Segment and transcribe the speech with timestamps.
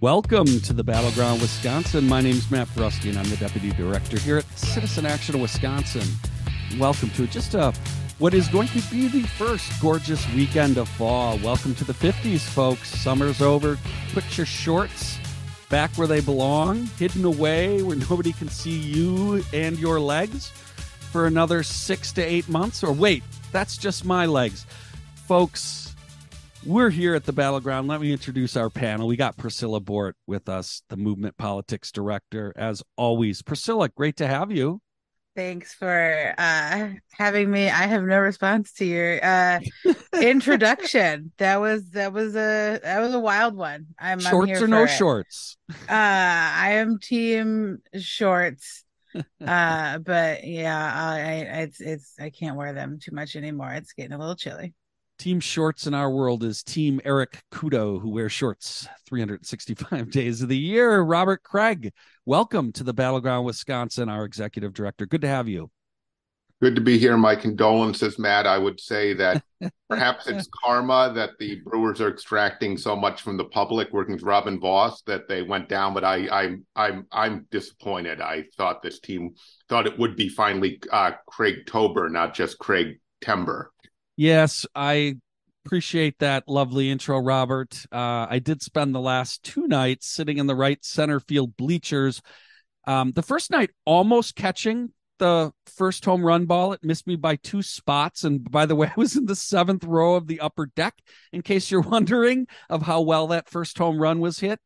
[0.00, 2.06] Welcome to the Battleground Wisconsin.
[2.06, 6.06] My name is Matt Brusky, and I'm the Deputy Director here at Citizen Action Wisconsin.
[6.78, 7.72] Welcome to just a,
[8.20, 11.36] what is going to be the first gorgeous weekend of fall.
[11.38, 12.88] Welcome to the 50s, folks.
[12.88, 13.76] Summer's over.
[14.12, 15.18] Put your shorts
[15.68, 20.50] back where they belong, hidden away where nobody can see you and your legs
[21.10, 22.84] for another six to eight months.
[22.84, 24.64] Or wait, that's just my legs.
[25.26, 25.87] Folks,
[26.64, 27.88] we're here at the battleground.
[27.88, 29.06] Let me introduce our panel.
[29.06, 33.42] We got Priscilla Bort with us, the movement politics director, as always.
[33.42, 34.80] Priscilla, great to have you.
[35.36, 37.68] Thanks for uh, having me.
[37.68, 39.60] I have no response to your uh,
[40.20, 41.30] introduction.
[41.38, 43.86] that was that was a that was a wild one.
[44.00, 44.88] I'm shorts I'm or no it.
[44.88, 45.56] shorts.
[45.70, 48.84] Uh, I am team shorts.
[49.46, 53.70] uh, but yeah, I, I it's it's I can't wear them too much anymore.
[53.70, 54.74] It's getting a little chilly.
[55.18, 60.48] Team shorts in our world is Team Eric Kudo, who wears shorts 365 days of
[60.48, 61.00] the year.
[61.00, 61.92] Robert Craig,
[62.24, 65.06] welcome to the Battleground Wisconsin, our executive director.
[65.06, 65.72] Good to have you.
[66.62, 67.16] Good to be here.
[67.16, 68.46] My condolences, Matt.
[68.46, 69.42] I would say that
[69.88, 74.22] perhaps it's karma that the Brewers are extracting so much from the public, working with
[74.22, 75.94] Robin Vos, that they went down.
[75.94, 78.20] But I, I'm, I'm, I'm disappointed.
[78.20, 79.34] I thought this team
[79.68, 83.72] thought it would be finally uh, Craig Tober, not just Craig Timber.
[84.18, 85.14] Yes, I
[85.64, 87.86] appreciate that lovely intro, Robert.
[87.92, 92.20] Uh, I did spend the last two nights sitting in the right center field bleachers.
[92.84, 96.72] Um, the first night, almost catching the first home run ball.
[96.72, 98.24] It missed me by two spots.
[98.24, 100.96] And by the way, I was in the seventh row of the upper deck,
[101.32, 104.58] in case you're wondering of how well that first home run was hit.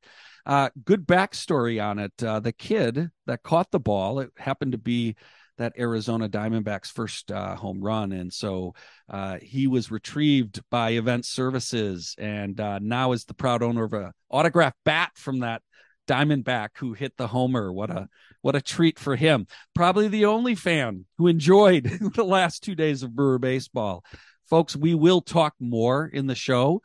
[0.46, 2.24] Uh, good backstory on it.
[2.24, 5.14] Uh, the kid that caught the ball, it happened to be
[5.58, 8.12] that Arizona Diamondbacks first uh, home run.
[8.12, 8.74] And so
[9.08, 13.92] uh, he was retrieved by Event Services and uh, now is the proud owner of
[13.92, 15.62] a autographed bat from that
[16.08, 17.72] Diamondback who hit the homer.
[17.72, 18.08] What a
[18.40, 19.46] what a treat for him.
[19.74, 24.04] Probably the only fan who enjoyed the last two days of Brewer baseball.
[24.50, 26.82] Folks, we will talk more in the show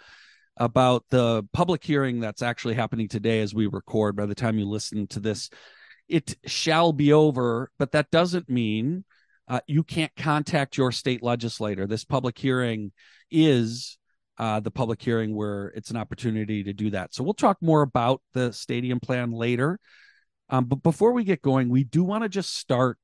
[0.56, 4.16] about the public hearing that's actually happening today as we record.
[4.16, 5.50] By the time you listen to this,
[6.08, 9.04] it shall be over, but that doesn't mean
[9.48, 11.88] uh, you can't contact your state legislator.
[11.88, 12.92] This public hearing
[13.32, 13.98] is
[14.38, 17.14] uh, the public hearing where it's an opportunity to do that.
[17.14, 19.80] So we'll talk more about the stadium plan later.
[20.50, 22.98] Um, but before we get going, we do want to just start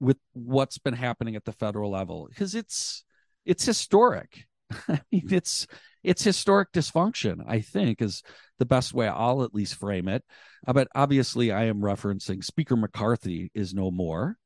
[0.00, 3.04] with what's been happening at the federal level because it's
[3.44, 4.46] it's historic.
[4.88, 5.66] I mean, it's
[6.02, 7.42] it's historic dysfunction.
[7.46, 8.22] I think is
[8.58, 10.24] the best way I'll at least frame it.
[10.66, 14.36] Uh, but obviously, I am referencing Speaker McCarthy is no more.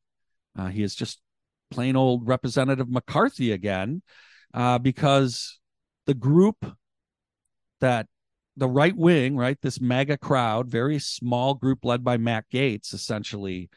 [0.59, 1.21] Uh, he is just
[1.71, 4.03] plain old Representative McCarthy again,
[4.53, 5.59] uh, because
[6.07, 6.65] the group
[7.81, 8.07] that
[8.57, 13.71] the right wing, right, this MAGA crowd, very small group led by Matt Gaetz, essentially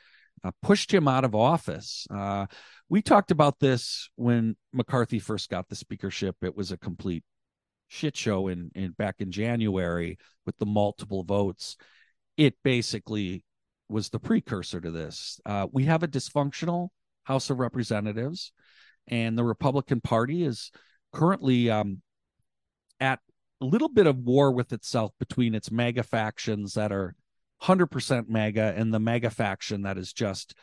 [0.44, 2.06] uh, pushed him out of office.
[2.14, 2.48] Uh,
[2.94, 6.36] we talked about this when McCarthy first got the speakership.
[6.44, 7.24] It was a complete
[7.88, 11.76] shit show in, in back in January with the multiple votes.
[12.38, 13.46] It basically
[13.90, 15.40] was the precursor to this.
[15.44, 16.90] Uh, we have a dysfunctional
[17.24, 18.52] House of Representatives,
[19.08, 20.70] and the Republican Party is
[21.12, 22.00] currently um,
[23.00, 23.18] at
[23.60, 27.16] a little bit of war with itself between its MAGA factions that are
[27.64, 30.54] 100% MAGA and the MAGA faction that is just,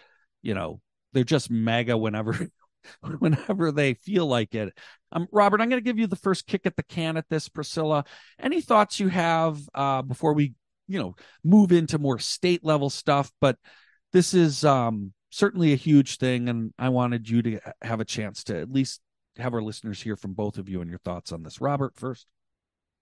[0.43, 0.81] you know,
[1.13, 2.49] they're just MAGA whenever
[3.19, 4.77] whenever they feel like it.
[5.13, 7.49] Um, Robert, I'm going to give you the first kick at the can at this.
[7.49, 8.05] Priscilla,
[8.39, 10.55] any thoughts you have uh, before we,
[10.89, 13.33] you know, move into more state level stuff?
[13.41, 13.59] But
[14.13, 18.45] this is um, certainly a huge thing, and I wanted you to have a chance
[18.45, 19.01] to at least
[19.37, 21.61] have our listeners hear from both of you and your thoughts on this.
[21.61, 22.27] Robert, first.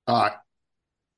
[0.06, 0.30] Uh,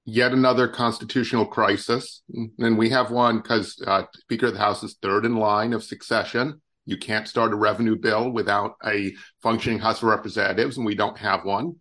[0.04, 2.22] yet another constitutional crisis,
[2.58, 5.84] and we have one because uh, Speaker of the House is third in line of
[5.84, 10.94] succession you can't start a revenue bill without a functioning House of Representatives, and we
[10.94, 11.76] don't have one.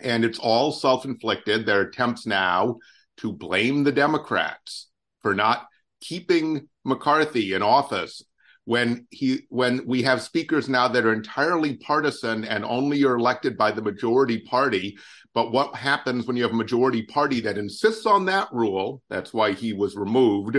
[0.00, 1.64] And it's all self inflicted.
[1.64, 2.76] There are attempts now
[3.18, 4.88] to blame the Democrats
[5.22, 5.66] for not
[6.00, 8.22] keeping McCarthy in office
[8.66, 13.56] when he when we have speakers now that are entirely partisan and only are elected
[13.56, 14.98] by the majority party
[15.34, 19.32] but what happens when you have a majority party that insists on that rule that's
[19.32, 20.58] why he was removed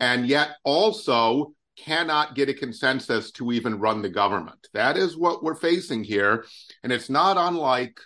[0.00, 4.68] and yet also cannot get a consensus to even run the government.
[4.74, 6.44] That is what we're facing here.
[6.82, 7.98] And it's not unlike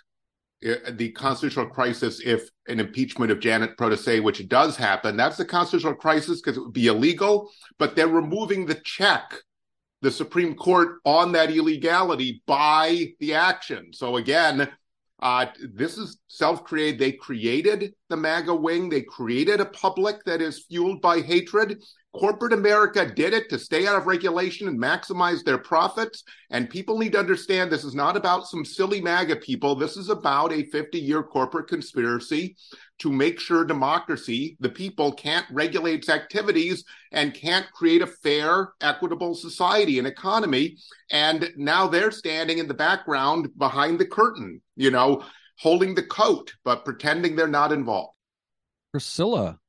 [0.65, 5.45] uh, the constitutional crisis if an impeachment of Janet Protase, which does happen, that's the
[5.45, 9.33] constitutional crisis because it would be illegal, but they're removing the check,
[10.01, 13.91] the Supreme Court on that illegality by the action.
[13.93, 14.69] So again,
[15.19, 16.99] Uh, this is self created.
[16.99, 18.87] They created the MAGA wing.
[18.87, 21.81] They created a public that is fueled by hatred.
[22.17, 26.23] Corporate America did it to stay out of regulation and maximize their profits.
[26.49, 29.75] And people need to understand this is not about some silly MAGA people.
[29.75, 32.55] This is about a 50 year corporate conspiracy
[32.99, 38.73] to make sure democracy, the people, can't regulate its activities and can't create a fair,
[38.81, 40.77] equitable society and economy.
[41.11, 45.23] And now they're standing in the background behind the curtain, you know,
[45.59, 48.13] holding the coat, but pretending they're not involved.
[48.91, 49.59] Priscilla,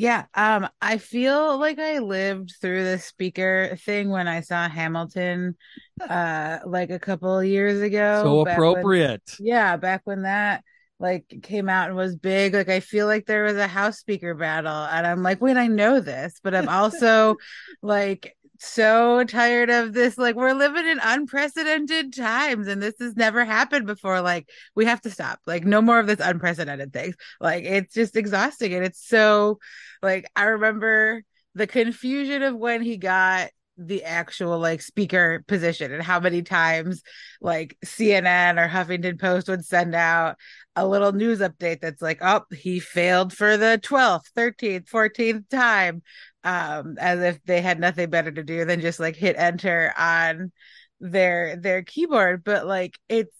[0.00, 5.56] yeah, um, I feel like I lived through the speaker thing when I saw Hamilton,
[6.00, 8.22] uh, like a couple of years ago.
[8.24, 9.22] So appropriate.
[9.38, 10.64] When, yeah, back when that
[10.98, 12.54] like came out and was big.
[12.54, 15.66] Like I feel like there was a house speaker battle, and I'm like, wait, I
[15.66, 17.36] know this, but I'm also
[17.82, 20.18] like so tired of this.
[20.18, 24.20] Like, we're living in unprecedented times, and this has never happened before.
[24.20, 25.40] Like, we have to stop.
[25.46, 27.16] Like, no more of this unprecedented things.
[27.40, 28.74] Like, it's just exhausting.
[28.74, 29.58] And it's so,
[30.02, 31.22] like, I remember
[31.54, 37.02] the confusion of when he got the actual like speaker position and how many times
[37.40, 40.36] like CNN or Huffington Post would send out
[40.76, 46.02] a little news update that's like, oh, he failed for the 12th, 13th, 14th time
[46.42, 50.52] um as if they had nothing better to do than just like hit enter on
[51.00, 52.44] their their keyboard.
[52.44, 53.34] But like it's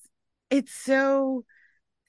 [0.51, 1.45] it's so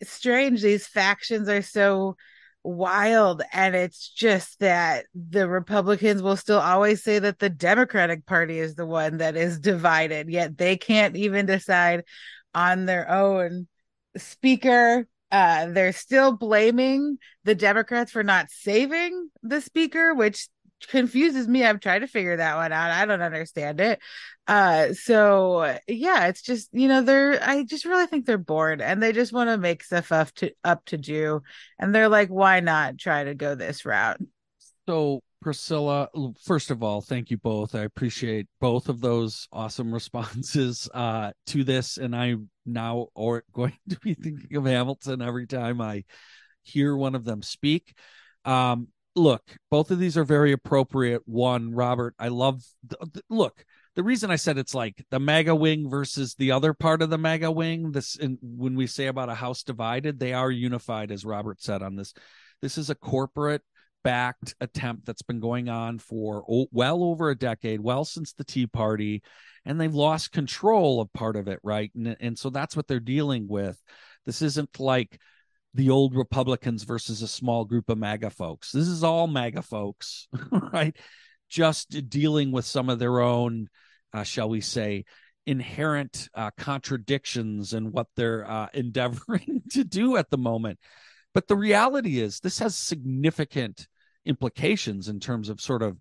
[0.03, 0.61] strange.
[0.61, 2.15] These factions are so
[2.63, 3.41] wild.
[3.51, 8.75] And it's just that the republicans will still always say that the democratic party is
[8.75, 12.03] the one that is divided yet they can't even decide
[12.53, 13.67] on their own.
[14.17, 20.49] Speaker uh they're still blaming the democrats for not saving the speaker which
[20.87, 21.65] confuses me.
[21.65, 22.91] I've tried to figure that one out.
[22.91, 23.99] I don't understand it.
[24.47, 29.01] Uh so yeah, it's just, you know, they're I just really think they're bored and
[29.01, 31.41] they just want to make stuff up to up to do.
[31.79, 34.19] And they're like, why not try to go this route?
[34.87, 36.07] So Priscilla,
[36.43, 37.73] first of all, thank you both.
[37.73, 43.77] I appreciate both of those awesome responses uh, to this, and I'm now or going
[43.89, 46.03] to be thinking of Hamilton every time I
[46.61, 47.97] hear one of them speak.
[48.45, 51.21] Um, look, both of these are very appropriate.
[51.25, 52.63] One, Robert, I love.
[53.29, 53.65] Look,
[53.95, 57.17] the reason I said it's like the MAGA wing versus the other part of the
[57.17, 57.91] MAGA wing.
[57.91, 61.81] This, in, when we say about a house divided, they are unified, as Robert said
[61.81, 62.13] on this.
[62.61, 63.63] This is a corporate
[64.03, 68.67] backed attempt that's been going on for well over a decade, well since the Tea
[68.67, 69.21] Party,
[69.65, 71.91] and they've lost control of part of it, right?
[71.95, 73.81] And and so that's what they're dealing with.
[74.25, 75.19] This isn't like
[75.73, 78.71] the old Republicans versus a small group of MAGA folks.
[78.71, 80.95] This is all MAGA folks, right?
[81.49, 83.69] Just dealing with some of their own,
[84.13, 85.05] uh, shall we say,
[85.45, 90.79] inherent uh, contradictions in what they're uh, endeavoring to do at the moment.
[91.33, 93.87] But the reality is, this has significant
[94.25, 95.97] implications in terms of sort of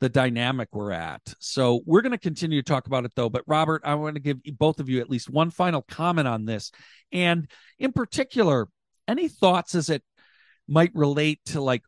[0.00, 1.22] the dynamic we're at.
[1.38, 3.30] So we're going to continue to talk about it though.
[3.30, 6.44] But Robert, I want to give both of you at least one final comment on
[6.44, 6.72] this.
[7.12, 8.68] And in particular,
[9.08, 10.02] any thoughts as it
[10.68, 11.82] might relate to like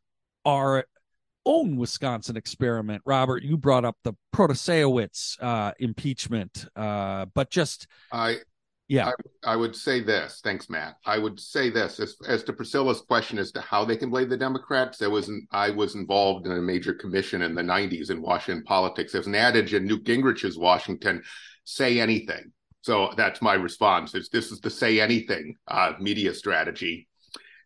[0.44, 0.84] our
[1.44, 3.02] own Wisconsin experiment?
[3.04, 8.38] Robert, you brought up the Protasiewicz uh, impeachment, uh, but just I.
[8.88, 9.10] Yeah,
[9.44, 10.40] I, I, would say this.
[10.44, 10.94] Thanks, Matt.
[11.04, 14.28] I would say this as as to Priscilla's question as to how they can blame
[14.28, 14.96] the Democrats.
[14.96, 18.62] There was an, I was involved in a major commission in the '90s in Washington
[18.62, 19.10] politics.
[19.10, 21.24] There's an adage in Newt Gingrich's Washington:
[21.64, 22.52] "Say anything."
[22.86, 24.14] So that's my response.
[24.14, 27.08] It's, this is the say anything uh, media strategy.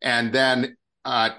[0.02, 1.30] And then, uh,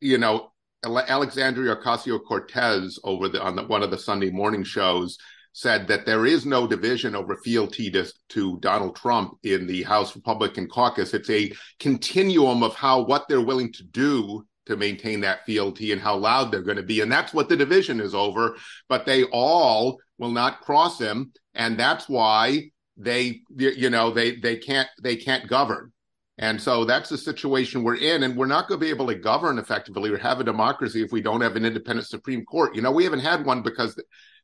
[0.00, 0.52] you know,
[0.84, 5.16] Alexandria Ocasio Cortez over the, on the, one of the Sunday morning shows
[5.52, 10.16] said that there is no division over fealty to, to Donald Trump in the House
[10.16, 11.14] Republican caucus.
[11.14, 16.00] It's a continuum of how what they're willing to do to maintain that fealty and
[16.00, 17.00] how loud they're going to be.
[17.00, 18.56] And that's what the division is over.
[18.88, 21.32] But they all will not cross him.
[21.54, 25.92] And that's why they you know they they can't they can't govern
[26.42, 29.14] and so that's the situation we're in and we're not going to be able to
[29.14, 32.74] govern effectively or have a democracy if we don't have an independent supreme court.
[32.74, 33.98] You know we haven't had one because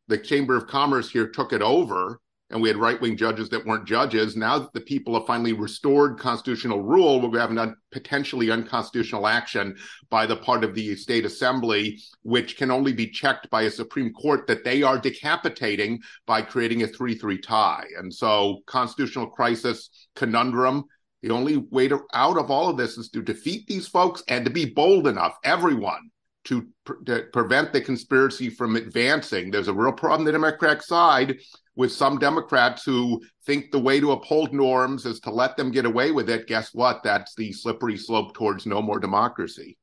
[0.07, 3.85] the, chamber of commerce here took it over and we had right-wing judges that weren't
[3.85, 4.37] judges.
[4.37, 9.76] Now that the people have finally restored constitutional rule we're having a potentially unconstitutional action
[10.09, 14.12] by the part of the state assembly which can only be checked by a supreme
[14.12, 17.87] court that they are decapitating by creating a 3-3 tie.
[17.99, 20.85] And so constitutional crisis conundrum
[21.22, 24.44] the only way to, out of all of this is to defeat these folks and
[24.44, 26.10] to be bold enough everyone
[26.44, 26.66] to,
[27.06, 29.50] to prevent the conspiracy from advancing.
[29.50, 31.38] There's a real problem the Democratic side
[31.76, 35.87] with some Democrats who think the way to uphold norms is to let them get
[35.87, 36.46] away with it.
[36.46, 37.02] Guess what?
[37.02, 39.78] That's the slippery slope towards no more democracy.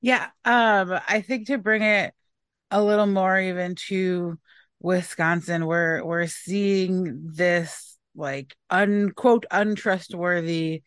[0.00, 2.14] Yeah, um, I think to bring it
[2.70, 4.38] a little more even to
[4.80, 7.87] Wisconsin, we're we're seeing this
[8.18, 10.82] like unquote untrustworthy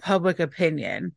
[0.00, 1.12] public opinion.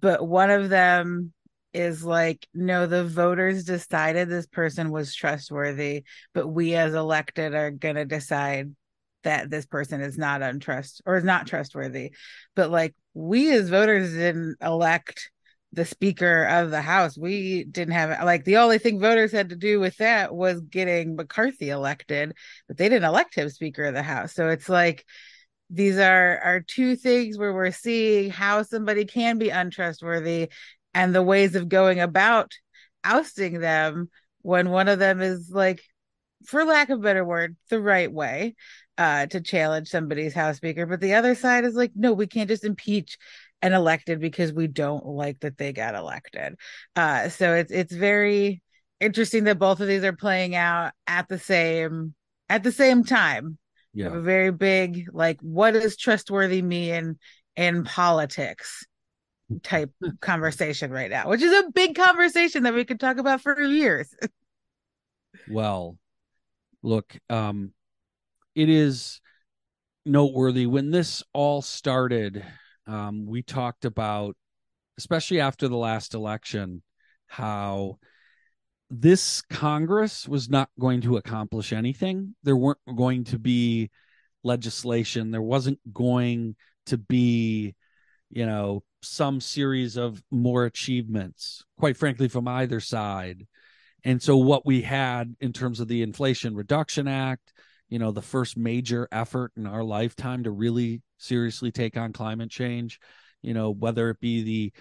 [0.00, 1.32] But one of them
[1.72, 7.72] is like no the voters decided this person was trustworthy but we as elected are
[7.72, 8.70] going to decide
[9.24, 12.12] that this person is not untrust or is not trustworthy.
[12.54, 15.30] But like we as voters didn't elect
[15.74, 17.18] the speaker of the house.
[17.18, 21.16] We didn't have like the only thing voters had to do with that was getting
[21.16, 22.34] mccarthy elected
[22.68, 24.32] but they didn't elect him speaker of the house.
[24.34, 25.04] So it's like
[25.70, 30.50] these are are two things where we're seeing how somebody can be untrustworthy
[30.92, 32.52] and the ways of going about
[33.02, 34.08] ousting them
[34.42, 35.82] when one of them is like
[36.46, 38.54] for lack of a better word the right way
[38.98, 40.86] uh to challenge somebody's house speaker.
[40.86, 43.18] But the other side is like no we can't just impeach
[43.62, 46.54] an elected because we don't like that they got elected
[46.96, 48.62] uh so it's it's very
[49.00, 52.14] interesting that both of these are playing out at the same
[52.48, 53.58] at the same time
[53.94, 54.08] yeah.
[54.08, 57.18] a very big like what does trustworthy mean
[57.56, 58.84] in politics
[59.62, 63.60] type conversation right now, which is a big conversation that we could talk about for
[63.60, 64.14] years.
[65.48, 65.96] well,
[66.82, 67.72] look, um
[68.54, 69.20] it is
[70.06, 72.44] noteworthy when this all started.
[72.86, 74.36] Um, we talked about,
[74.98, 76.82] especially after the last election,
[77.26, 77.98] how
[78.90, 82.34] this Congress was not going to accomplish anything.
[82.42, 83.90] There weren't going to be
[84.42, 85.30] legislation.
[85.30, 87.74] There wasn't going to be,
[88.30, 93.46] you know, some series of more achievements, quite frankly, from either side.
[94.04, 97.52] And so, what we had in terms of the Inflation Reduction Act,
[97.88, 102.50] you know, the first major effort in our lifetime to really seriously take on climate
[102.50, 102.98] change,
[103.42, 104.72] you know, whether it be the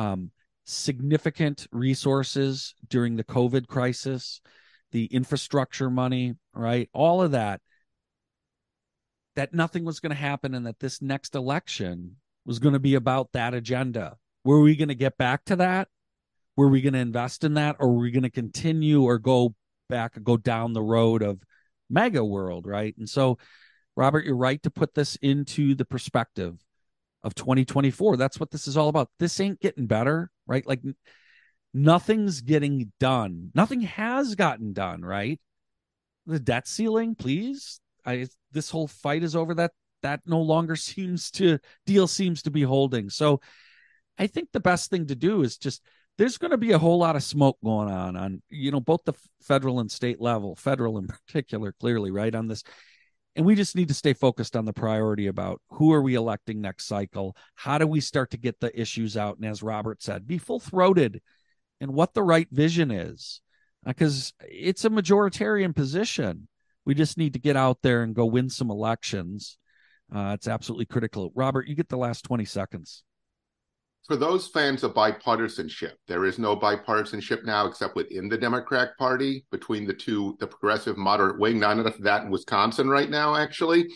[0.00, 0.30] um,
[0.64, 4.40] significant resources during the COVID crisis,
[4.92, 6.88] the infrastructure money, right?
[6.92, 7.60] All of that,
[9.36, 12.94] that nothing was going to happen and that this next election was going to be
[12.94, 14.16] about that agenda.
[14.44, 15.88] Were we going to get back to that?
[16.56, 17.76] Were we going to invest in that?
[17.80, 19.54] Or were we going to continue or go
[19.88, 21.40] back, go down the road of
[21.90, 22.94] MAGA world, right?
[22.98, 23.38] And so,
[23.96, 26.58] Robert, you're right to put this into the perspective
[27.22, 28.16] of 2024.
[28.16, 29.10] That's what this is all about.
[29.18, 30.66] This ain't getting better, right?
[30.66, 30.82] Like
[31.72, 33.50] nothing's getting done.
[33.54, 35.40] Nothing has gotten done, right?
[36.26, 37.80] The debt ceiling, please.
[38.06, 39.72] I this whole fight is over that
[40.02, 43.10] that no longer seems to deal seems to be holding.
[43.10, 43.40] So
[44.18, 45.82] I think the best thing to do is just
[46.16, 49.04] there's going to be a whole lot of smoke going on on you know both
[49.04, 52.62] the federal and state level, federal in particular clearly, right on this.
[53.36, 56.60] And we just need to stay focused on the priority about who are we electing
[56.60, 57.36] next cycle?
[57.56, 59.38] How do we start to get the issues out?
[59.38, 61.20] And as robert said be full-throated
[61.80, 63.40] in what the right vision is
[63.84, 66.48] because uh, it's a majoritarian position.
[66.84, 69.58] We just need to get out there and go win some elections.
[70.14, 71.32] Uh, it's absolutely critical.
[71.34, 73.02] Robert you get the last 20 seconds
[74.06, 79.46] for those fans of bipartisanship, there is no bipartisanship now except within the Democratic Party
[79.50, 81.58] between the two, the progressive moderate wing.
[81.58, 83.86] Not enough of that in Wisconsin right now, actually.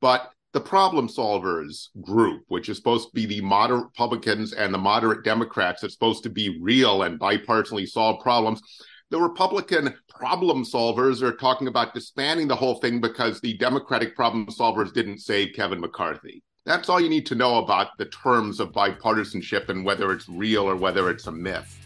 [0.00, 4.78] But the problem solvers group, which is supposed to be the moderate Republicans and the
[4.78, 8.62] moderate Democrats, that's supposed to be real and bipartisanly solve problems.
[9.10, 14.46] The Republican problem solvers are talking about disbanding the whole thing because the Democratic problem
[14.46, 16.42] solvers didn't save Kevin McCarthy.
[16.68, 20.64] That's all you need to know about the terms of bipartisanship and whether it's real
[20.64, 21.80] or whether it's a myth.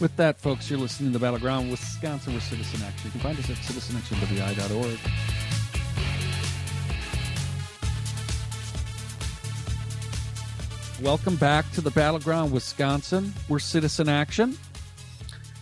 [0.00, 3.06] With that, folks, you're listening to the Battleground Wisconsin with Citizen Action.
[3.06, 4.98] You can find us at citizenactionwi.org.
[11.02, 13.32] Welcome back to the Battleground Wisconsin.
[13.48, 14.58] We're Citizen Action.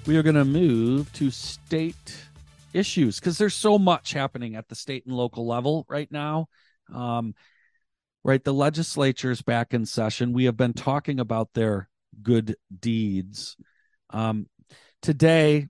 [0.09, 2.17] We are going to move to state
[2.73, 6.49] issues because there's so much happening at the state and local level right now.
[6.93, 7.37] Um,
[8.25, 8.43] right?
[8.43, 10.33] The legislature is back in session.
[10.33, 11.89] We have been talking about their
[12.23, 13.57] good deeds.
[14.11, 14.47] Um,
[15.03, 15.69] today,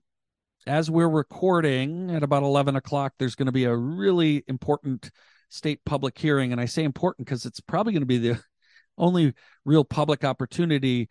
[0.67, 5.11] as we're recording at about 11 o'clock, there's going to be a really important
[5.49, 6.51] state public hearing.
[6.51, 8.39] And I say important because it's probably going to be the
[8.97, 9.33] only
[9.65, 11.09] real public opportunity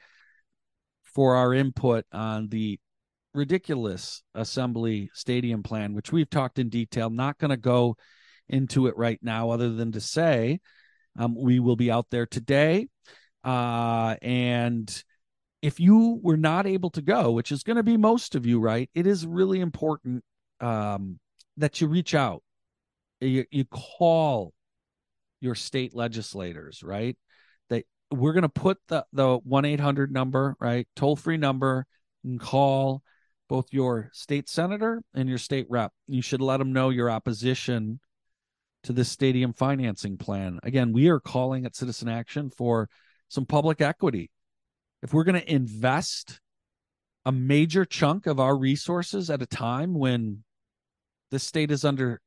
[1.02, 2.78] for our input on the
[3.34, 7.10] ridiculous assembly stadium plan, which we've talked in detail.
[7.10, 7.96] Not going to go
[8.48, 10.60] into it right now, other than to say
[11.18, 12.88] um, we will be out there today.
[13.44, 15.04] Uh, and
[15.60, 18.60] if you were not able to go, which is going to be most of you,
[18.60, 18.88] right?
[18.94, 20.24] It is really important
[20.60, 21.18] um,
[21.56, 22.42] that you reach out,
[23.20, 24.52] you, you call
[25.40, 27.16] your state legislators, right?
[27.70, 31.86] That we're going to put the the one eight hundred number, right, toll free number,
[32.24, 33.02] and call
[33.48, 35.92] both your state senator and your state rep.
[36.06, 38.00] You should let them know your opposition
[38.88, 40.58] to this stadium financing plan.
[40.62, 42.88] Again, we are calling at Citizen Action for
[43.28, 44.30] some public equity.
[45.02, 46.40] If we're going to invest
[47.26, 50.42] a major chunk of our resources at a time when
[51.30, 52.22] the state is under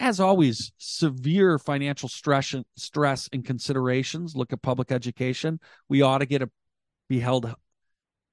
[0.00, 6.26] as always severe financial stress stress and considerations look at public education we ought to
[6.26, 6.50] get a
[7.08, 7.54] be held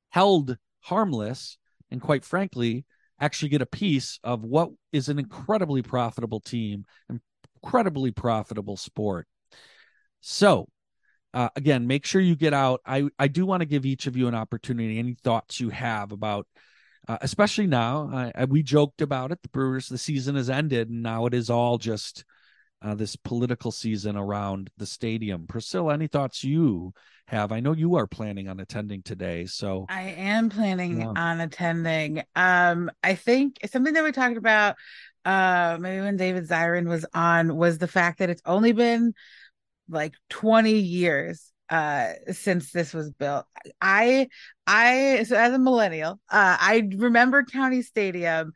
[0.10, 1.58] held harmless
[1.92, 2.84] and quite frankly
[3.20, 6.84] actually get a piece of what is an incredibly profitable team
[7.64, 9.28] incredibly profitable sport
[10.22, 10.68] so
[11.34, 14.18] uh, again make sure you get out i i do want to give each of
[14.18, 16.48] you an opportunity any thoughts you have about
[17.08, 18.32] uh, especially now.
[18.34, 19.42] I, we joked about it.
[19.42, 22.24] The Brewers, the season has ended, and now it is all just
[22.84, 25.48] uh, this political season around the stadium.
[25.48, 26.94] Priscilla, any thoughts you
[27.28, 27.52] have?
[27.52, 31.14] I know you are planning on attending today, so I am planning yeah.
[31.16, 32.24] on attending.
[32.36, 34.76] Um, I think something that we talked about,
[35.24, 39.14] uh, maybe when David Zirin was on, was the fact that it's only been
[39.90, 43.46] like 20 years uh since this was built
[43.82, 44.28] i
[44.68, 48.52] i so as a millennial uh i remember county stadium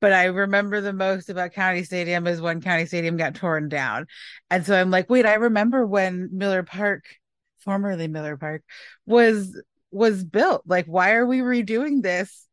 [0.00, 4.06] but i remember the most about county stadium is when county stadium got torn down.
[4.50, 7.04] And so i'm like wait i remember when miller park
[7.58, 8.62] formerly miller park
[9.06, 10.62] was was built.
[10.66, 12.46] Like why are we redoing this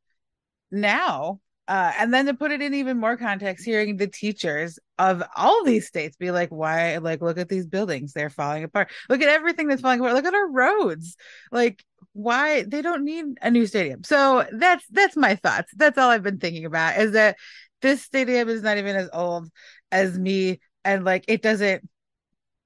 [0.71, 5.23] now uh, and then to put it in even more context, hearing the teachers of
[5.35, 8.91] all these states be like, why, like, look at these buildings, they're falling apart.
[9.09, 10.13] Look at everything that's falling apart.
[10.13, 11.15] Look at our roads.
[11.51, 14.03] Like, why they don't need a new stadium.
[14.03, 15.71] So that's that's my thoughts.
[15.75, 17.35] That's all I've been thinking about is that
[17.81, 19.49] this stadium is not even as old
[19.91, 21.87] as me, and like it doesn't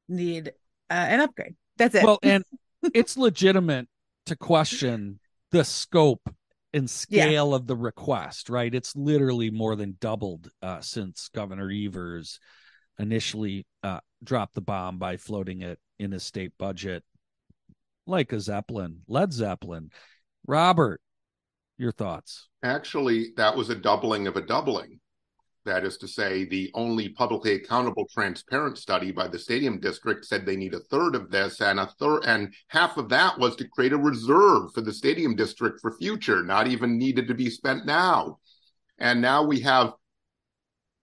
[0.07, 0.49] need
[0.89, 1.55] uh, an upgrade.
[1.77, 2.03] That's it.
[2.03, 2.43] Well, and
[2.93, 3.87] it's legitimate
[4.27, 5.19] to question
[5.51, 6.33] the scope
[6.73, 7.55] and scale yeah.
[7.55, 8.73] of the request, right?
[8.73, 12.39] It's literally more than doubled uh, since Governor Evers
[12.99, 17.03] initially uh, dropped the bomb by floating it in his state budget,
[18.05, 19.89] like a Zeppelin, Led Zeppelin.
[20.45, 21.01] Robert,
[21.77, 22.47] your thoughts?
[22.63, 24.99] Actually, that was a doubling of a doubling.
[25.65, 30.45] That is to say, the only publicly accountable transparent study by the stadium district said
[30.45, 33.67] they need a third of this, and a third and half of that was to
[33.67, 37.85] create a reserve for the stadium district for future, not even needed to be spent
[37.85, 38.39] now.
[38.99, 39.93] And now we have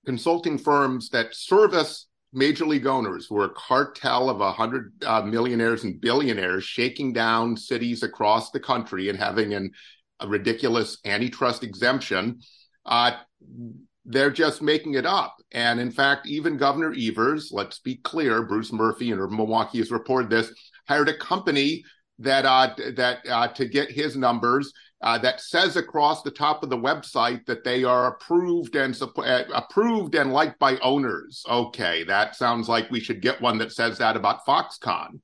[0.06, 5.22] consulting firms that service major league owners who are a cartel of a hundred uh,
[5.22, 9.70] millionaires and billionaires shaking down cities across the country and having an,
[10.20, 12.40] a ridiculous antitrust exemption.
[12.84, 13.12] Uh,
[14.06, 15.36] they're just making it up.
[15.52, 20.30] And in fact, even Governor Evers, let's be clear, Bruce Murphy and Milwaukee has reported
[20.30, 20.52] this,
[20.88, 21.84] hired a company
[22.18, 26.70] that uh, that uh, to get his numbers uh, that says across the top of
[26.70, 31.42] the website that they are approved and uh, approved and liked by owners.
[31.48, 35.20] Okay, that sounds like we should get one that says that about Foxconn.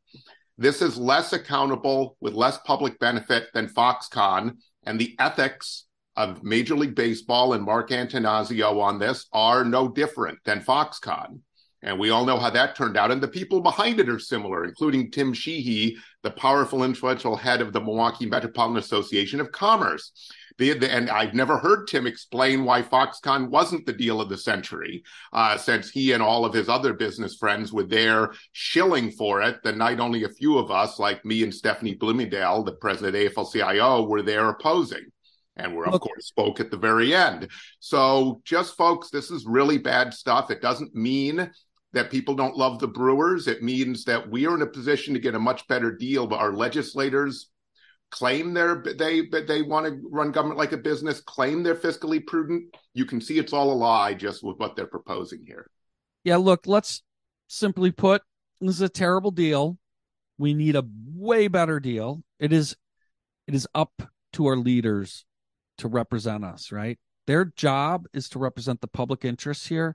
[0.58, 6.76] This is less accountable with less public benefit than Foxconn, and the ethics of Major
[6.76, 11.40] League Baseball and Mark Attanasio on this are no different than Foxconn.
[11.84, 13.10] And we all know how that turned out.
[13.10, 17.72] And the people behind it are similar, including Tim Sheehy, the powerful, influential head of
[17.72, 20.12] the Milwaukee Metropolitan Association of Commerce.
[20.58, 24.38] The, the, and I've never heard Tim explain why Foxconn wasn't the deal of the
[24.38, 29.42] century, uh, since he and all of his other business friends were there shilling for
[29.42, 29.62] it.
[29.64, 33.32] The night only a few of us, like me and Stephanie Bloomingdale, the president of
[33.32, 35.06] AFL-CIO, were there opposing
[35.56, 36.08] and we're of okay.
[36.08, 37.48] course spoke at the very end.
[37.80, 40.50] So just folks, this is really bad stuff.
[40.50, 41.50] It doesn't mean
[41.92, 43.48] that people don't love the Brewers.
[43.48, 46.26] It means that we are in a position to get a much better deal.
[46.26, 47.50] But our legislators
[48.10, 52.74] claim they're they they want to run government like a business, claim they're fiscally prudent.
[52.94, 55.68] You can see it's all a lie just with what they're proposing here.
[56.24, 57.02] Yeah, look, let's
[57.48, 58.22] simply put,
[58.60, 59.76] this is a terrible deal.
[60.38, 62.22] We need a way better deal.
[62.38, 62.76] It is
[63.46, 64.02] it is up
[64.34, 65.26] to our leaders
[65.82, 66.98] to represent us, right?
[67.26, 69.94] Their job is to represent the public interest here.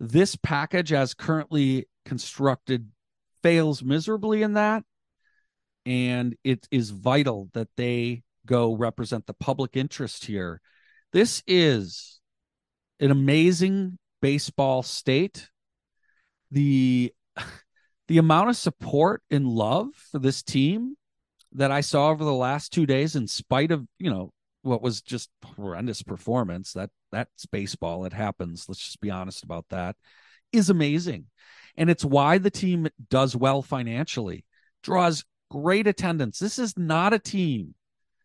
[0.00, 2.90] This package, as currently constructed,
[3.42, 4.84] fails miserably in that.
[5.84, 10.60] And it is vital that they go represent the public interest here.
[11.12, 12.20] This is
[13.00, 15.48] an amazing baseball state.
[16.50, 17.12] The
[18.08, 20.96] the amount of support and love for this team
[21.52, 24.30] that I saw over the last two days, in spite of, you know,
[24.66, 28.04] what was just horrendous performance, that that's baseball.
[28.04, 28.66] It happens.
[28.68, 29.96] Let's just be honest about that,
[30.52, 31.26] is amazing.
[31.76, 34.44] And it's why the team does well financially,
[34.82, 36.38] draws great attendance.
[36.38, 37.74] This is not a team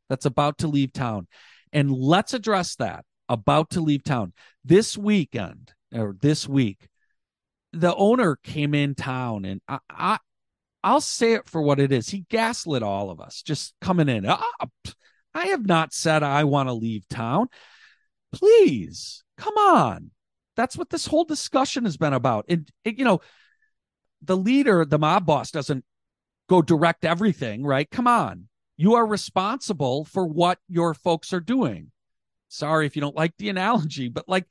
[0.10, 1.27] that's about to leave town.
[1.73, 4.34] And let's address that about to leave town.
[4.63, 6.88] This weekend or this week,
[7.73, 10.17] the owner came in town and I, I
[10.84, 12.10] I'll say it for what it is.
[12.10, 14.25] He gaslit all of us just coming in.
[14.27, 14.43] Ah,
[15.33, 17.47] I have not said I want to leave town.
[18.31, 20.11] Please, come on.
[20.55, 22.45] That's what this whole discussion has been about.
[22.49, 23.21] And, you know,
[24.21, 25.85] the leader, the mob boss, doesn't
[26.49, 27.89] go direct everything, right?
[27.89, 28.47] Come on.
[28.77, 31.91] You are responsible for what your folks are doing.
[32.49, 34.45] Sorry if you don't like the analogy, but like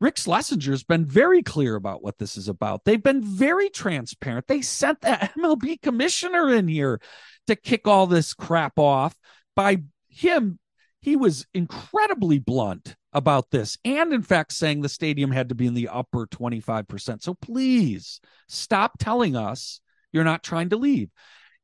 [0.00, 2.84] Rick Schlesinger's been very clear about what this is about.
[2.84, 4.46] They've been very transparent.
[4.46, 7.00] They sent the MLB commissioner in here
[7.46, 9.14] to kick all this crap off
[9.54, 10.58] by him.
[11.00, 15.66] He was incredibly blunt about this and, in fact, saying the stadium had to be
[15.66, 17.22] in the upper 25%.
[17.22, 19.80] So please stop telling us
[20.12, 21.08] you're not trying to leave.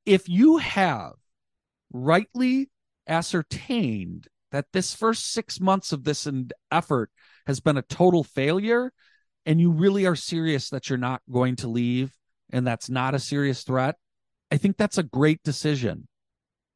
[0.07, 1.13] If you have
[1.93, 2.71] rightly
[3.07, 6.27] ascertained that this first six months of this
[6.71, 7.11] effort
[7.47, 8.93] has been a total failure
[9.45, 12.13] and you really are serious that you're not going to leave
[12.51, 13.97] and that's not a serious threat,
[14.51, 16.09] I think that's a great decision.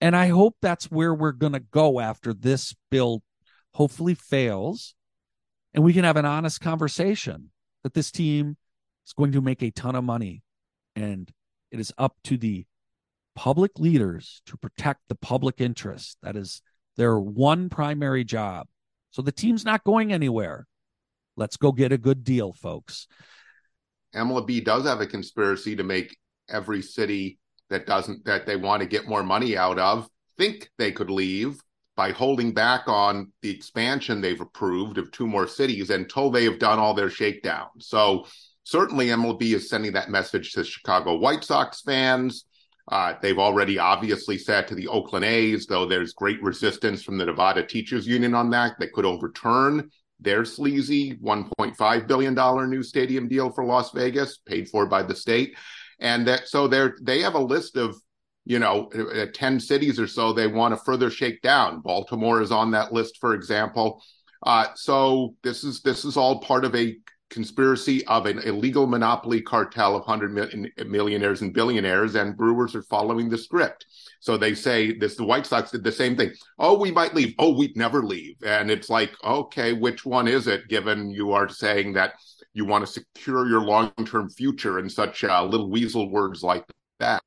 [0.00, 3.22] And I hope that's where we're going to go after this bill
[3.74, 4.94] hopefully fails
[5.74, 7.50] and we can have an honest conversation
[7.82, 8.56] that this team
[9.06, 10.42] is going to make a ton of money
[10.96, 11.30] and
[11.70, 12.66] it is up to the
[13.36, 16.18] public leaders to protect the public interest.
[16.22, 16.62] That is
[16.96, 18.66] their one primary job.
[19.12, 20.66] So the team's not going anywhere.
[21.36, 23.06] Let's go get a good deal, folks.
[24.14, 26.16] MLB does have a conspiracy to make
[26.48, 27.38] every city
[27.70, 30.08] that doesn't that they want to get more money out of
[30.40, 31.60] think they could leave
[31.96, 36.58] by holding back on the expansion they've approved of two more cities until they have
[36.58, 37.66] done all their shakedown.
[37.78, 38.24] So
[38.64, 42.46] certainly MLB is sending that message to Chicago White Sox fans.
[42.90, 47.26] Uh, they've already obviously said to the Oakland A's, though there's great resistance from the
[47.26, 53.50] Nevada Teachers Union on that, they could overturn their sleazy $1.5 billion new stadium deal
[53.50, 55.54] for Las Vegas, paid for by the state.
[56.00, 57.96] And that, so they're, they have a list of,
[58.44, 61.80] you know, uh, 10 cities or so they want to further shake down.
[61.80, 64.02] Baltimore is on that list, for example.
[64.44, 66.96] Uh, so this is, this is all part of a
[67.30, 70.32] conspiracy of an illegal monopoly cartel of hundred
[70.86, 73.86] millionaires and billionaires, and Brewers are following the script.
[74.20, 75.16] So they say this.
[75.16, 76.32] The White Sox did the same thing.
[76.58, 77.34] Oh, we might leave.
[77.38, 78.36] Oh, we'd never leave.
[78.44, 80.68] And it's like, okay, which one is it?
[80.68, 82.14] Given you are saying that
[82.52, 86.64] you want to secure your long-term future in such uh, little weasel words like
[86.98, 87.22] that.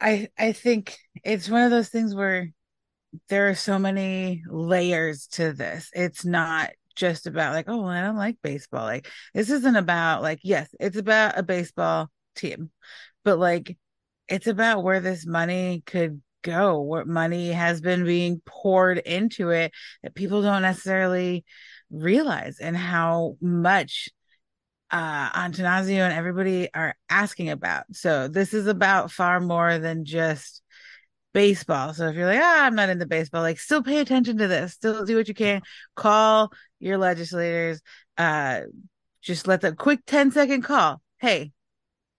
[0.00, 2.50] I I think it's one of those things where
[3.28, 5.90] there are so many layers to this.
[5.92, 8.84] It's not just about like, oh, I don't like baseball.
[8.84, 12.70] Like this isn't about like, yes, it's about a baseball team,
[13.24, 13.76] but like
[14.32, 19.72] it's about where this money could go, what money has been being poured into it
[20.02, 21.44] that people don't necessarily
[21.90, 24.08] realize and how much
[24.90, 27.84] uh Attanasio and everybody are asking about.
[27.92, 30.62] So this is about far more than just
[31.34, 31.92] baseball.
[31.92, 34.72] So if you're like, ah, I'm not into baseball, like still pay attention to this,
[34.72, 35.60] still do what you can.
[35.94, 37.82] Call your legislators.
[38.16, 38.62] Uh,
[39.20, 41.02] just let the quick 10 second call.
[41.18, 41.52] Hey,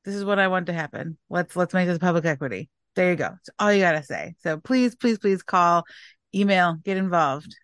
[0.03, 1.17] this is what I want to happen.
[1.29, 2.69] Let's let's make this public equity.
[2.95, 3.31] There you go.
[3.39, 4.35] It's all you gotta say.
[4.41, 5.85] So please, please, please call,
[6.33, 7.55] email, get involved.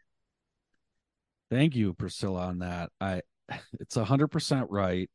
[1.51, 2.91] Thank you, Priscilla, on that.
[2.99, 3.21] I
[3.79, 5.09] it's a hundred percent right.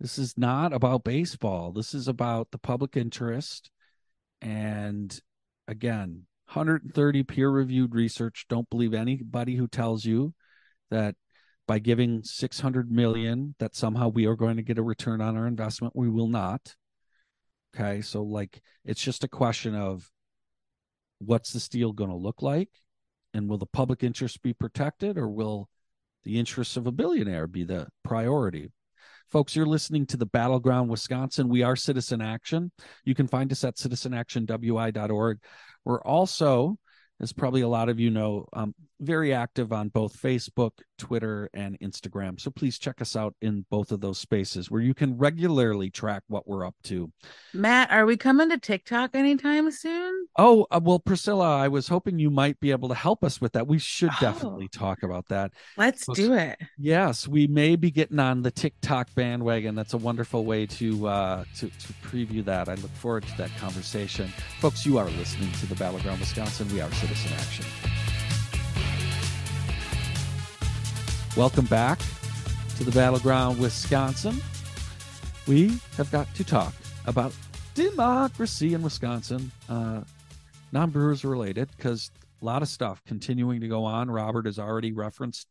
[0.00, 1.72] This is not about baseball.
[1.72, 3.70] This is about the public interest.
[4.40, 5.18] And
[5.68, 8.46] again, 130 peer reviewed research.
[8.48, 10.32] Don't believe anybody who tells you
[10.90, 11.16] that
[11.70, 15.46] by giving 600 million that somehow we are going to get a return on our
[15.46, 15.94] investment.
[15.94, 16.74] We will not.
[17.72, 18.00] Okay.
[18.00, 20.10] So, like, it's just a question of
[21.20, 22.70] what's this deal going to look like?
[23.34, 25.68] And will the public interest be protected or will
[26.24, 28.72] the interests of a billionaire be the priority?
[29.28, 31.48] Folks, you're listening to the Battleground Wisconsin.
[31.48, 32.72] We are Citizen Action.
[33.04, 35.38] You can find us at citizenactionwi.org.
[35.84, 36.78] We're also,
[37.20, 41.78] as probably a lot of you know, um, very active on both Facebook, Twitter, and
[41.80, 42.40] Instagram.
[42.40, 46.22] So please check us out in both of those spaces where you can regularly track
[46.28, 47.10] what we're up to.
[47.54, 50.26] Matt, are we coming to TikTok anytime soon?
[50.36, 53.52] Oh, uh, well, Priscilla, I was hoping you might be able to help us with
[53.52, 53.66] that.
[53.66, 54.16] We should Oh.
[54.20, 55.52] definitely talk about that.
[55.76, 56.58] Let's do it.
[56.78, 59.74] Yes, we may be getting on the TikTok bandwagon.
[59.74, 62.68] That's a wonderful way to uh, to, to preview that.
[62.68, 64.28] I look forward to that conversation.
[64.60, 66.68] Folks, you are listening to the Battleground Wisconsin.
[66.72, 67.64] We are Citizen Action.
[71.36, 72.00] Welcome back
[72.76, 74.40] to the Battleground Wisconsin.
[75.46, 76.74] We have got to talk
[77.06, 77.32] about
[77.74, 80.00] democracy in Wisconsin, uh,
[80.72, 82.10] non Brewers related, because
[82.42, 84.10] a lot of stuff continuing to go on.
[84.10, 85.46] Robert has already referenced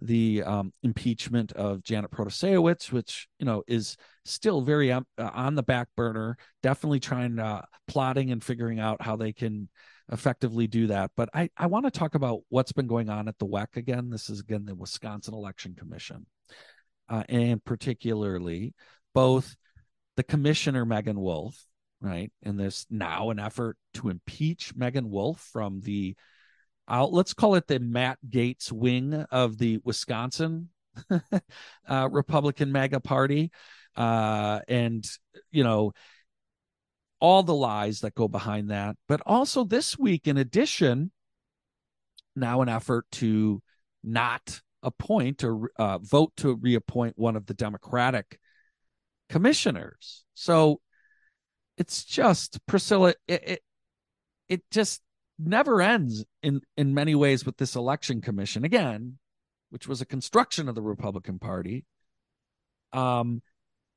[0.00, 5.56] the um, impeachment of Janet Protasiewicz, which you know is still very um, uh, on
[5.56, 6.36] the back burner.
[6.62, 9.68] Definitely trying uh, plotting and figuring out how they can
[10.12, 11.10] effectively do that.
[11.16, 14.10] But I I want to talk about what's been going on at the WEC again.
[14.10, 16.26] This is again the Wisconsin Election Commission,
[17.08, 18.74] uh, and particularly
[19.14, 19.56] both
[20.16, 21.66] the commissioner Megan Wolfe,
[22.00, 26.16] right, and there's now an effort to impeach Megan Wolfe from the
[26.86, 30.68] out let's call it the Matt Gaetz wing of the Wisconsin
[31.88, 33.50] uh, Republican MAGA party.
[33.96, 35.04] Uh, and,
[35.50, 35.92] you know,
[37.24, 38.96] all the lies that go behind that.
[39.08, 41.10] But also this week, in addition,
[42.36, 43.62] now an effort to
[44.02, 48.38] not appoint or uh, vote to reappoint one of the Democratic
[49.30, 50.26] commissioners.
[50.34, 50.82] So
[51.78, 53.14] it's just Priscilla.
[53.26, 53.62] It, it,
[54.50, 55.00] it just
[55.38, 59.18] never ends in in many ways with this election commission again
[59.70, 61.84] which was a construction of the republican party
[62.92, 63.42] um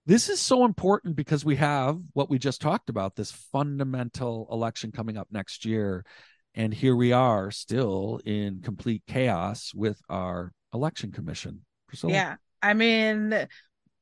[0.07, 4.91] this is so important because we have what we just talked about this fundamental election
[4.91, 6.03] coming up next year
[6.55, 12.13] and here we are still in complete chaos with our election commission Priscilla?
[12.13, 12.35] Yeah.
[12.61, 13.47] I mean,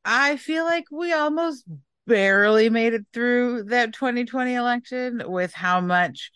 [0.04, 1.66] I feel like we almost
[2.08, 6.32] barely made it through that 2020 election with how much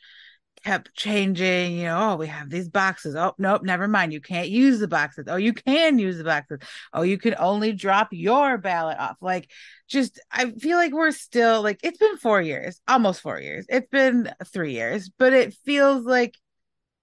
[0.64, 1.78] kept changing.
[1.78, 3.16] You know, oh, we have these boxes.
[3.16, 4.14] Oh, nope, never mind.
[4.14, 5.26] You can't use the boxes.
[5.28, 6.60] Oh, you can use the boxes.
[6.94, 9.18] Oh, you can only drop your ballot off.
[9.22, 9.50] Like,
[9.88, 13.66] just, I feel like we're still like, it's been four years, almost four years.
[13.70, 16.36] It's been three years, but it feels like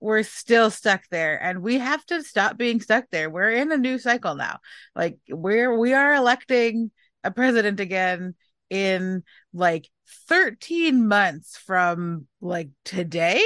[0.01, 3.79] we're still stuck there and we have to stop being stuck there we're in a
[3.79, 4.59] new cycle now
[4.95, 6.90] like we're we are electing
[7.25, 8.35] a president again
[8.71, 9.89] in like
[10.29, 13.43] 13 months from like today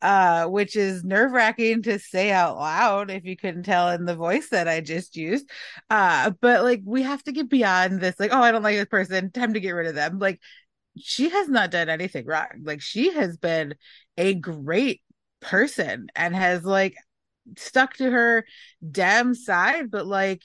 [0.00, 4.14] uh which is nerve wracking to say out loud if you couldn't tell in the
[4.14, 5.50] voice that I just used.
[5.90, 8.86] Uh but like we have to get beyond this like oh I don't like this
[8.86, 10.18] person time to get rid of them.
[10.18, 10.40] Like
[10.96, 12.46] she has not done anything wrong.
[12.62, 13.74] Like she has been
[14.16, 15.02] a great
[15.40, 16.94] person and has like
[17.56, 18.44] stuck to her
[18.90, 20.42] damn side but like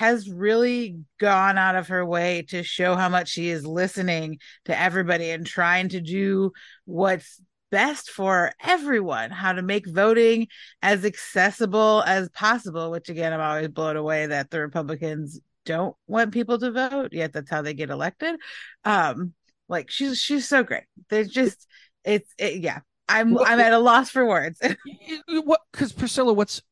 [0.00, 4.78] has really gone out of her way to show how much she is listening to
[4.78, 6.50] everybody and trying to do
[6.86, 7.38] what's
[7.70, 10.48] best for everyone how to make voting
[10.82, 16.32] as accessible as possible which again i'm always blown away that the republicans don't want
[16.32, 18.36] people to vote yet that's how they get elected.
[18.84, 19.34] Um
[19.68, 20.84] like she's she's so great.
[21.10, 21.66] There's just
[22.04, 24.60] it's it, yeah i'm Well, i'm at a loss for words.
[25.28, 26.62] What because priscilla what's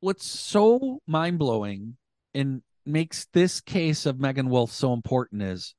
[0.00, 1.96] what's so mind-blowing
[2.36, 5.74] and makes this case of megan wolfe so important is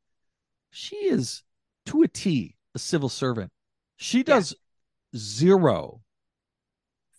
[0.71, 1.43] she is
[1.85, 3.51] to a t a civil servant.
[3.97, 4.55] She does
[5.15, 6.01] zero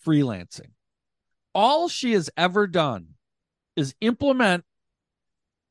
[0.05, 0.71] freelancing.
[1.53, 3.15] All she has ever done
[3.75, 4.63] is implement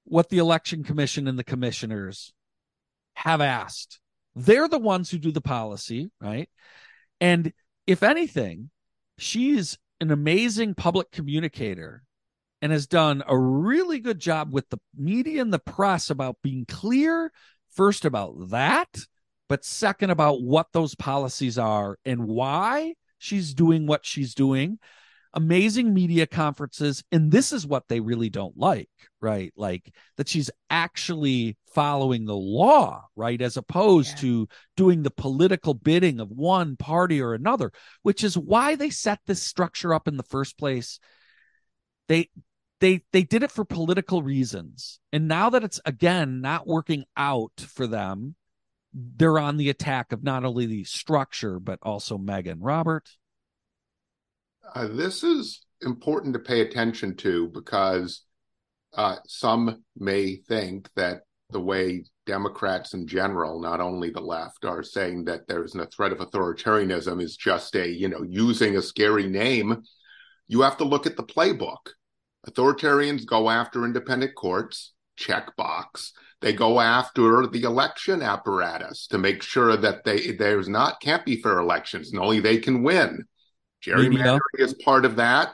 [0.04, 2.32] what the election commission and the commissioners
[3.14, 4.00] have asked.
[4.34, 6.48] They're the ones who do the policy right?
[7.20, 7.52] And
[7.86, 8.70] if anything
[9.16, 12.04] she's an amazing public communicator
[12.60, 16.64] and has done a really good job with the media and the press about being
[16.66, 17.32] clear
[17.70, 18.88] first about that
[19.48, 24.78] but second about what those policies are and why she's doing what she's doing.
[25.34, 28.88] Amazing media conferences and this is what they really don't like
[29.20, 29.52] right?
[29.56, 33.40] Like that she's actually following the law right?
[33.40, 34.20] As opposed Yeah.
[34.20, 39.20] to doing the political bidding of one party or another which is why they set
[39.26, 40.98] this structure up in the first place.
[42.08, 42.30] They
[42.80, 47.52] they they did it for political reasons and now that it's again not working out
[47.60, 48.34] for them
[48.92, 53.08] they're on the attack of not only the structure but also megan robert
[54.74, 58.24] Uh, this is important to pay attention to because
[58.96, 64.82] uh, some may think that the way Democrats in general, not only the left, are
[64.82, 69.26] saying that there's a threat of authoritarianism is just a, you know, using a scary
[69.26, 69.82] name.
[70.46, 71.90] You have to look at the playbook.
[72.48, 76.12] Authoritarians go after independent courts, checkbox.
[76.40, 81.42] They go after the election apparatus to make sure that they there's not can't be
[81.42, 83.24] fair elections and only they can win.
[83.84, 85.52] Gerrymandering is part of that.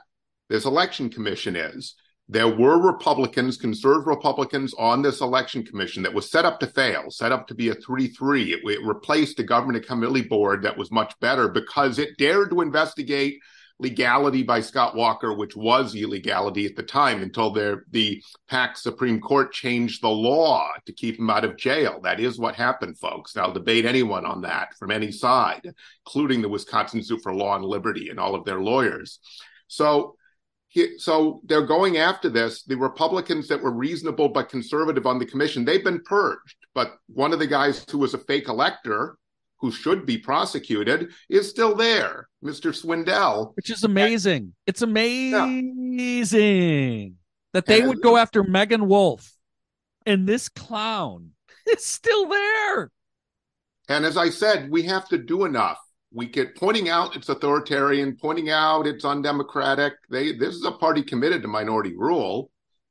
[0.48, 1.94] This election commission is.
[2.28, 7.10] There were Republicans, conservative Republicans on this election commission that was set up to fail,
[7.10, 8.52] set up to be a 3 3.
[8.52, 12.62] It, it replaced the government accountability board that was much better because it dared to
[12.62, 13.40] investigate
[13.80, 19.52] legality by Scott Walker, which was illegality at the time until the PAC Supreme Court
[19.52, 22.00] changed the law to keep him out of jail.
[22.02, 23.36] That is what happened, folks.
[23.36, 25.68] I'll debate anyone on that from any side,
[26.06, 29.18] including the Wisconsin Institute for Law and Liberty and all of their lawyers.
[29.66, 30.14] So,
[30.98, 32.62] so they're going after this.
[32.62, 36.56] The Republicans that were reasonable but conservative on the commission, they've been purged.
[36.74, 39.18] But one of the guys who was a fake elector
[39.64, 42.70] who should be prosecuted, is still there, Mr.
[42.70, 43.56] Swindell.
[43.56, 44.52] Which is amazing.
[44.66, 45.72] It's amazing
[46.30, 47.08] yeah.
[47.54, 49.32] that they and, would go after Megan Wolfe
[50.04, 51.30] and this clown
[51.66, 52.90] is still there.
[53.88, 55.78] And as I said, we have to do enough.
[56.12, 59.94] We get pointing out it's authoritarian, pointing out it's undemocratic.
[60.10, 62.50] They this is a party committed to minority rule.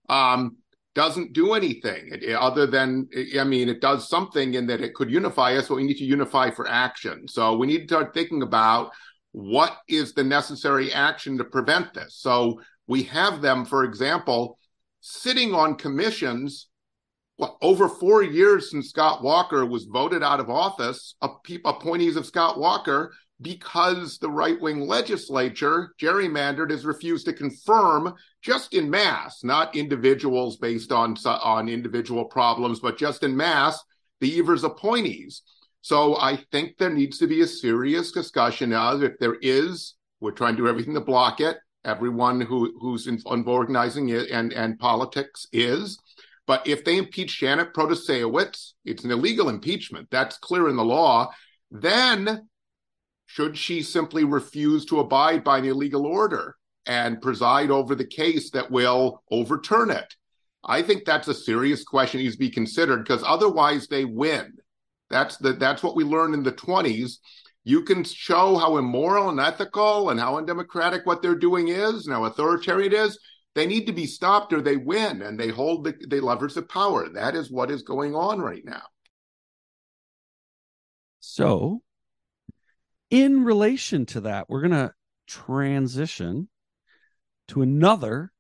[0.10, 0.58] Um,
[0.96, 3.08] doesn't do anything other than
[3.40, 6.06] i mean it does something in that it could unify us but we need to
[6.06, 7.28] unify for action.
[7.28, 8.92] So we need to start thinking about
[9.32, 12.18] what is the necessary action to prevent this.
[12.18, 14.58] So we have them for example
[15.02, 16.70] sitting on commissions
[17.38, 21.16] what, over four years since scott walker was voted out of office
[21.66, 28.74] appointees of scott walker because the right wing legislature, gerrymandered, has refused to confirm just
[28.74, 33.82] in mass, not individuals based on, on individual problems, but just in mass,
[34.20, 35.42] the Evers appointees.
[35.82, 40.32] So I think there needs to be a serious discussion of if there is, we're
[40.32, 41.58] trying to do everything to block it.
[41.86, 46.00] Everyone who, who's in, organizing it and, and politics is.
[46.46, 50.10] But if they impeach Janet Protasiewicz, it's an illegal impeachment.
[50.12, 51.32] That's clear in the law.
[51.72, 52.48] Then
[53.26, 58.52] should she simply refuse to abide by an illegal order and preside over the case
[58.52, 60.16] that will overturn it?
[60.64, 64.54] I think that's a serious question needs to be considered because otherwise they win.
[65.10, 67.18] That's the that's what we learned in the 20s.
[67.66, 72.16] You can show how immoral and ethical and how undemocratic what they're doing is and
[72.16, 73.20] how authoritarian it is.
[73.56, 76.64] They need to be stopped or they win and they hold the they leverage the
[76.64, 77.08] power.
[77.10, 78.84] That is what is going on right now.
[81.20, 81.82] So
[83.10, 84.94] in relation to that, we're going to
[85.28, 86.50] transition
[87.50, 88.32] to another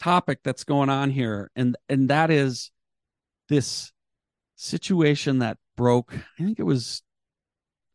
[0.00, 1.50] topic that's going on here.
[1.54, 2.70] And and that is
[3.48, 3.92] this
[4.56, 7.02] situation that broke i think it was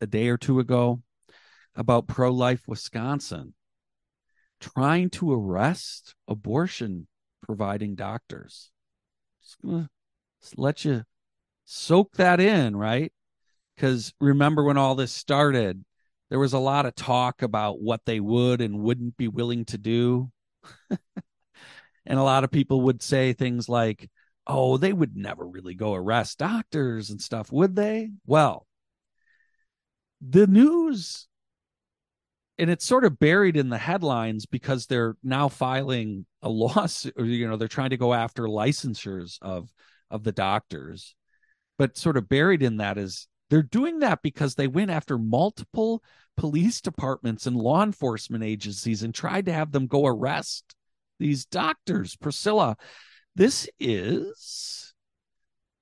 [0.01, 1.01] a day or two ago
[1.75, 3.53] about pro-life wisconsin
[4.59, 7.07] trying to arrest abortion
[7.43, 8.71] providing doctors.
[9.41, 9.89] Just gonna
[10.55, 11.03] let you
[11.65, 13.11] soak that in right?
[13.75, 15.83] Because remember when all this started
[16.29, 19.77] there was a lot of talk about what they would and wouldn't be willing to
[19.77, 20.29] do.
[22.05, 24.09] and a lot of people would say things like,
[24.45, 28.11] oh, they would never really go arrest doctors and stuff, would they?
[28.25, 28.65] Well,
[30.21, 31.27] the news,
[32.57, 37.47] and it's sort of buried in the headlines because they're now filing a lawsuit, you
[37.47, 39.69] know, they're trying to go after licensures of
[40.09, 41.15] of the doctors.
[41.77, 46.01] But sort of buried in that is they're doing that because they went after multiple
[46.37, 50.75] police departments and law enforcement agencies and tried to have them go arrest
[51.19, 52.15] these doctors.
[52.15, 52.77] Priscilla,
[53.35, 54.93] this is,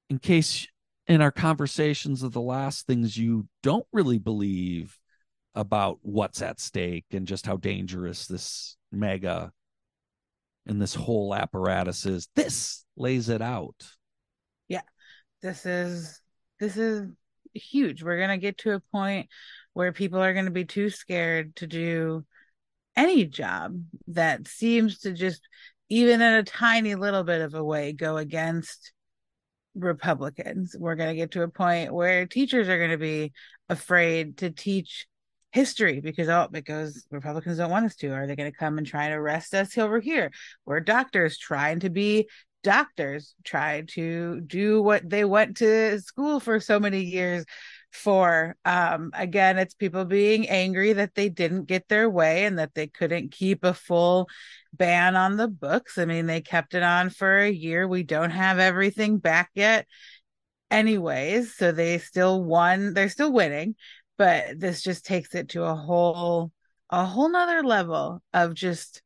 [0.10, 0.68] in case
[1.08, 4.98] in our conversations of the last things you don't really believe
[5.54, 9.52] about what's at stake and just how dangerous this MAGA
[10.66, 12.28] and this whole apparatus is.
[12.36, 13.76] This lays it out.
[14.68, 14.82] Yeah.
[15.42, 16.20] This is
[16.60, 17.10] this is
[17.54, 18.04] huge.
[18.04, 19.30] We're going to get to a point
[19.76, 22.26] where people are going to be too scared to do
[22.96, 25.42] any job that seems to just,
[25.90, 28.94] even in a tiny little bit of a way, go against
[29.76, 30.78] Republicans.
[30.80, 33.34] We're going to get to a point where teachers are going to be
[33.68, 35.08] afraid to teach
[35.52, 38.86] history because oh because republicans don't want us to are they going to come and
[38.86, 40.30] try and arrest us over here
[40.66, 42.28] we're doctors trying to be
[42.62, 47.46] doctors try to do what they went to school for so many years
[47.96, 52.74] for um again it's people being angry that they didn't get their way and that
[52.76, 54.28] they couldn't keep a full
[54.74, 58.32] ban on the books i mean they kept it on for a year we don't
[58.32, 59.86] have everything back yet
[60.72, 61.56] anyways.
[61.56, 62.94] So they still won.
[62.94, 63.76] They're still winning,
[64.18, 66.52] but this just takes it to a whole
[66.90, 69.02] a whole nother level of just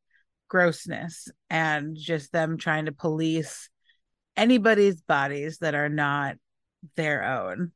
[0.49, 3.69] grossness and just them trying to police
[4.35, 6.35] anybody's bodies that are not
[6.95, 7.71] their own.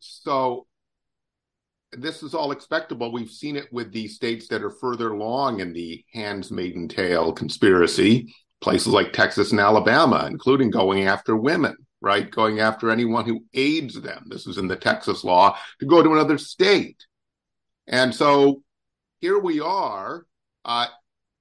[0.00, 0.66] So
[1.92, 3.12] this is all expectable.
[3.12, 8.34] We've seen it with the states that are further along in the Handmaid's Tale conspiracy,
[8.60, 12.30] places like Texas and Alabama, including going after women, right?
[12.30, 14.26] Going after anyone who aids them.
[14.28, 17.06] This is in the Texas law to go to another state.
[17.86, 18.62] And so
[19.20, 20.26] here we are.
[20.64, 20.86] Uh,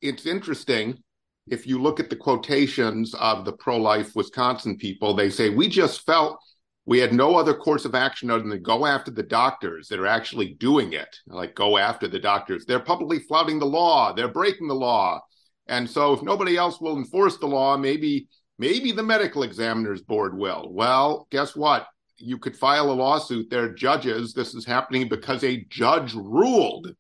[0.02, 1.02] it's interesting.
[1.48, 5.68] If you look at the quotations of the pro life Wisconsin people, they say, We
[5.68, 6.40] just felt
[6.86, 10.08] we had no other course of action other than go after the doctors that are
[10.08, 11.16] actually doing it.
[11.28, 12.66] Like, go after the doctors.
[12.66, 15.22] They're publicly flouting the law, they're breaking the law.
[15.68, 18.28] And so, if nobody else will enforce the law, maybe
[18.60, 20.68] maybe the medical examiners board will.
[20.72, 21.88] Well, guess what?
[22.18, 23.50] You could file a lawsuit.
[23.50, 24.34] There judges.
[24.34, 26.94] This is happening because a judge ruled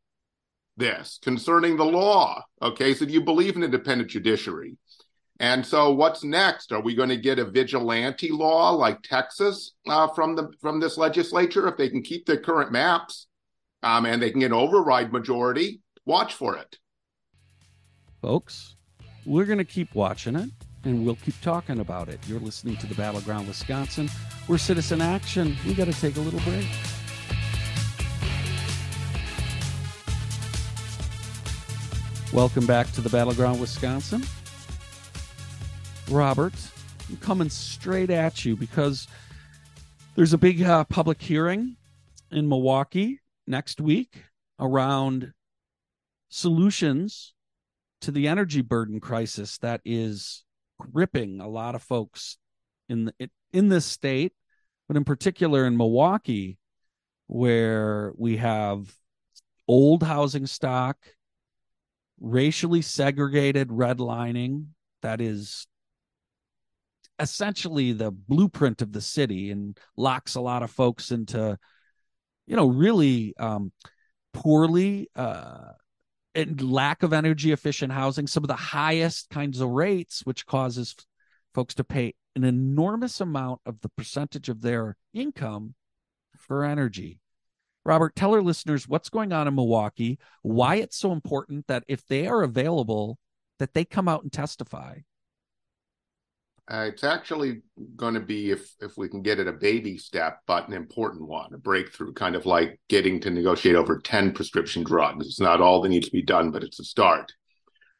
[0.77, 2.43] this concerning the law.
[2.61, 4.77] Okay, so do you believe in independent judiciary?
[5.39, 6.71] And so, what's next?
[6.71, 10.97] Are we going to get a vigilante law like Texas uh, from the from this
[10.97, 13.27] legislature if they can keep their current maps
[13.83, 15.81] um, and they can get override majority?
[16.05, 16.77] Watch for it,
[18.21, 18.75] folks.
[19.25, 20.51] We're going to keep watching it,
[20.86, 22.19] and we'll keep talking about it.
[22.27, 24.09] You're listening to the Battleground Wisconsin.
[24.47, 25.57] We're Citizen Action.
[25.65, 26.67] We got to take a little break.
[32.31, 34.23] Welcome back to the Battleground Wisconsin.
[36.10, 36.53] Robert,
[37.10, 39.08] I'm coming straight at you because
[40.16, 41.78] there's a big uh, public hearing
[42.32, 44.24] in Milwaukee next week
[44.60, 45.34] around
[46.30, 47.34] solutions
[48.01, 50.43] to the energy burden crisis that is
[50.80, 52.38] gripping a lot of folks
[52.88, 54.34] in the, in this state,
[54.88, 56.60] but in particular in Milwaukee,
[57.28, 58.93] where we have
[59.68, 60.97] old housing stock
[62.20, 64.68] racially segregated redlining
[65.01, 65.68] that is
[67.20, 71.57] essentially the blueprint of the city and locks a lot of folks into
[72.45, 73.72] you know really um
[74.34, 75.72] poorly uh
[76.34, 80.95] and lack of energy efficient housing some of the highest kinds of rates which causes
[81.53, 85.74] folks to pay an enormous amount of the percentage of their income
[86.38, 87.20] for energy
[87.86, 92.03] Robert, tell our listeners what's going on in Milwaukee, why it's so important that if
[92.07, 93.20] they are available,
[93.59, 94.97] that they come out and testify.
[96.68, 97.61] Uh, it's actually
[97.95, 101.28] going to be, if if we can get it, a baby step, but an important
[101.28, 105.28] one, a breakthrough, kind of like getting to negotiate over ten prescription drugs.
[105.28, 107.32] It's not all that needs to be done, but it's a start.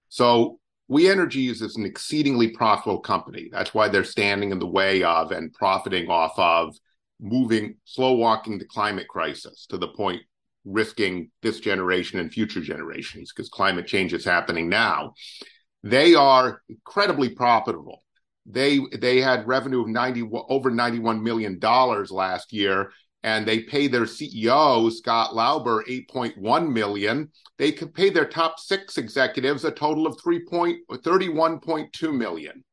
[0.10, 3.50] So, We Energies is an exceedingly profitable company.
[3.52, 6.76] That's why they're standing in the way of and profiting off of
[7.20, 10.22] moving, slow walking the climate crisis to the point
[10.64, 15.14] risking this generation and future generations because climate change is happening now.
[15.84, 18.05] They are incredibly profitable.
[18.46, 22.92] They they had revenue of 90 over 91 million dollars last year
[23.26, 27.32] and they pay their CEO Scott Lauber 8.1 million.
[27.58, 32.64] They could pay their top 6 executives a total of 3.31.2 million.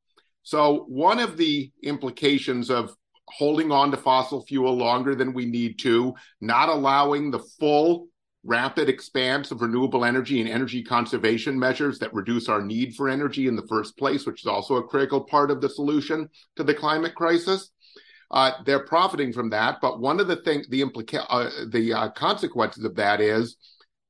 [0.42, 2.94] So one of the implications of
[3.28, 6.12] holding on to fossil fuel longer than we need to,
[6.42, 8.08] not allowing the full
[8.44, 13.46] rapid expanse of renewable energy and energy conservation measures that reduce our need for energy
[13.46, 16.74] in the first place, which is also a critical part of the solution to the
[16.74, 17.70] climate crisis.
[18.30, 22.08] Uh, they're profiting from that, but one of the things, the implica- uh, the uh,
[22.10, 23.56] consequences of that is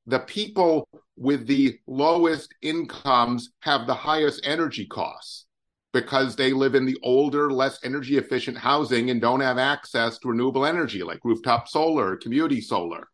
[0.07, 5.45] the people with the lowest incomes have the highest energy costs
[5.93, 10.29] because they live in the older, less energy efficient housing and don't have access to
[10.29, 13.07] renewable energy like rooftop solar, community solar.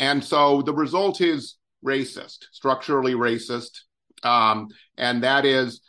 [0.00, 3.80] And so the result is racist, structurally racist.
[4.22, 5.82] Um, and that is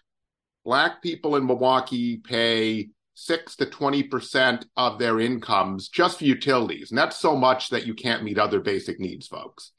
[0.65, 6.91] Black people in Milwaukee pay six to 20% of their incomes just for utilities.
[6.91, 9.71] And that's so much that you can't meet other basic needs, folks.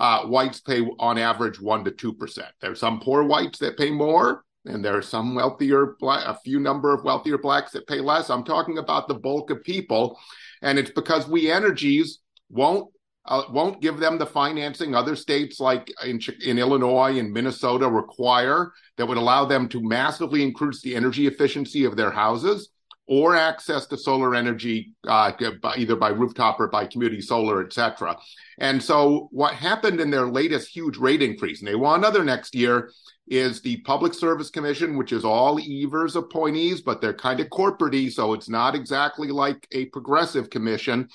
[0.00, 2.42] Uh, whites pay on average one to 2%.
[2.60, 6.94] There's some poor whites that pay more, and there are some wealthier a few number
[6.94, 8.30] of wealthier blacks that pay less.
[8.30, 10.18] I'm talking about the bulk of people,
[10.62, 12.88] and it's because we energies won't
[13.26, 18.72] uh, won't give them the financing other states like in, in Illinois and Minnesota require
[18.96, 22.70] that would allow them to massively increase the energy efficiency of their houses
[23.06, 28.16] or access to solar energy uh, by, either by rooftop or by community solar, etc.
[28.58, 32.54] And so what happened in their latest huge rate increase, and they want another next
[32.54, 32.90] year,
[33.26, 38.10] is the Public Service Commission, which is all Evers appointees, but they're kind of corporatey,
[38.10, 41.08] so it's not exactly like a progressive commission.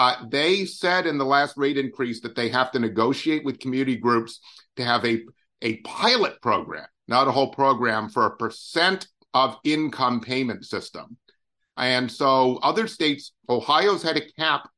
[0.00, 3.96] Uh, they said in the last rate increase that they have to negotiate with community
[3.96, 4.40] groups
[4.74, 5.20] to have a,
[5.60, 11.18] a pilot program, not a whole program, for a percent of income payment system.
[11.76, 14.70] And so other states, Ohio's had a cap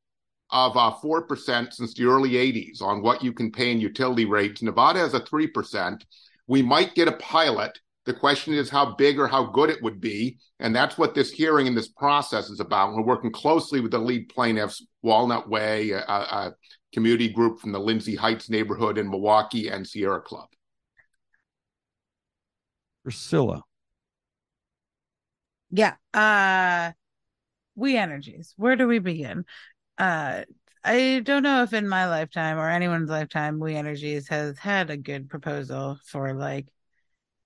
[0.49, 4.61] of uh, 4% since the early 80s on what you can pay in utility rates.
[4.61, 6.01] Nevada has a 3%.
[6.47, 7.79] We might get a pilot.
[8.05, 10.37] The question is how big or how good it would be.
[10.59, 12.93] And that's what this hearing and this process is about.
[12.93, 16.53] We're working closely with the lead plaintiffs, Walnut Way, a, a
[16.93, 20.47] community group from the Lindsay Heights neighborhood in Milwaukee, and Sierra Club.
[23.03, 23.63] Priscilla.
[25.71, 25.95] Yeah.
[26.13, 26.91] Uh
[27.75, 28.53] we energies.
[28.57, 29.45] Where do we begin?
[29.97, 30.43] Uh
[30.83, 34.97] I don't know if in my lifetime or anyone's lifetime we energies has had a
[34.97, 36.67] good proposal for like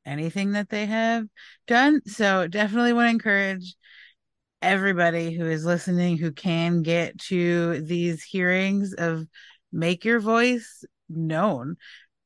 [0.07, 1.25] anything that they have
[1.67, 2.01] done.
[2.05, 3.75] So definitely want to encourage
[4.61, 9.27] everybody who is listening who can get to these hearings of
[9.71, 11.77] make your voice known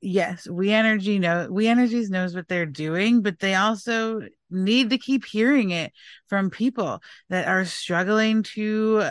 [0.02, 4.98] yes we energy know we energies knows what they're doing but they also need to
[4.98, 5.92] keep hearing it
[6.28, 9.04] from people that are struggling to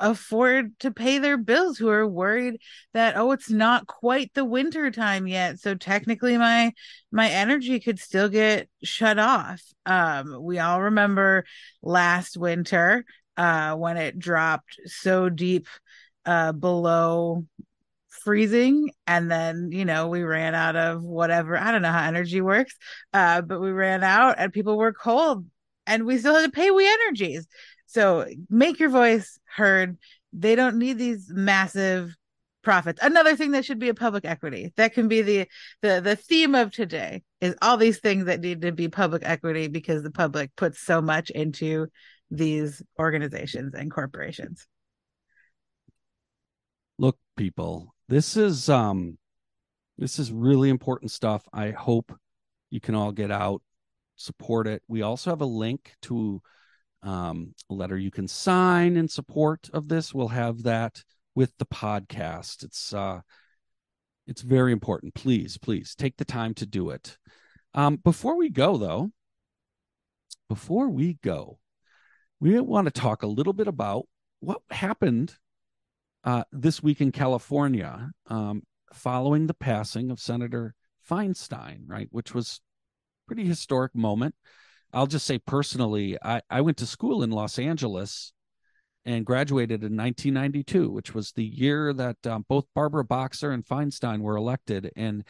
[0.00, 2.60] afford to pay their bills who are worried
[2.94, 5.58] that oh it's not quite the winter time yet.
[5.60, 6.72] So technically my
[7.12, 9.62] my energy could still get shut off.
[9.86, 11.44] Um we all remember
[11.82, 13.04] last winter
[13.36, 15.68] uh when it dropped so deep
[16.24, 17.46] uh below
[18.08, 18.90] freezing.
[19.06, 22.74] And then you know we ran out of whatever i don't know how energy works
[23.12, 25.46] uh but we ran out and people were cold
[25.86, 27.46] and we still had to pay we energies
[27.90, 29.98] so make your voice heard.
[30.32, 32.14] They don't need these massive
[32.62, 33.00] profits.
[33.02, 35.48] Another thing that should be a public equity that can be the
[35.82, 39.66] the the theme of today is all these things that need to be public equity
[39.66, 41.88] because the public puts so much into
[42.30, 44.66] these organizations and corporations.
[46.98, 49.18] Look people this is um
[49.98, 51.42] this is really important stuff.
[51.52, 52.12] I hope
[52.70, 53.62] you can all get out
[54.20, 54.82] support it.
[54.86, 56.42] We also have a link to
[57.02, 60.14] um, letter you can sign in support of this.
[60.14, 61.02] We'll have that
[61.34, 62.62] with the podcast.
[62.62, 63.20] It's uh
[64.26, 65.14] it's very important.
[65.14, 67.16] Please please take the time to do it.
[67.74, 69.10] Um before we go though
[70.48, 71.58] before we go
[72.40, 74.06] we want to talk a little bit about
[74.40, 75.36] what happened
[76.24, 80.74] uh, this week in California, um, following the passing of Senator
[81.08, 82.60] Feinstein, right, which was
[83.26, 84.34] pretty historic moment.
[84.92, 88.32] I'll just say personally, I, I went to school in Los Angeles
[89.04, 94.20] and graduated in 1992, which was the year that um, both Barbara Boxer and Feinstein
[94.20, 94.90] were elected.
[94.96, 95.24] And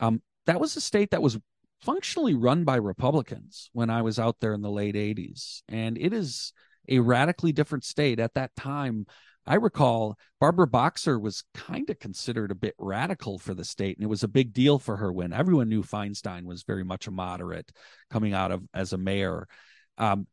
[0.00, 1.38] um, that was a state that was
[1.80, 5.62] functionally run by Republicans when I was out there in the late 80s.
[5.68, 6.52] And it is
[6.88, 9.06] a radically different state at that time.
[9.48, 14.04] I recall Barbara Boxer was kind of considered a bit radical for the state, and
[14.04, 17.10] it was a big deal for her when everyone knew Feinstein was very much a
[17.10, 17.72] moderate
[18.10, 19.48] coming out of as a mayor.
[19.96, 20.26] Um,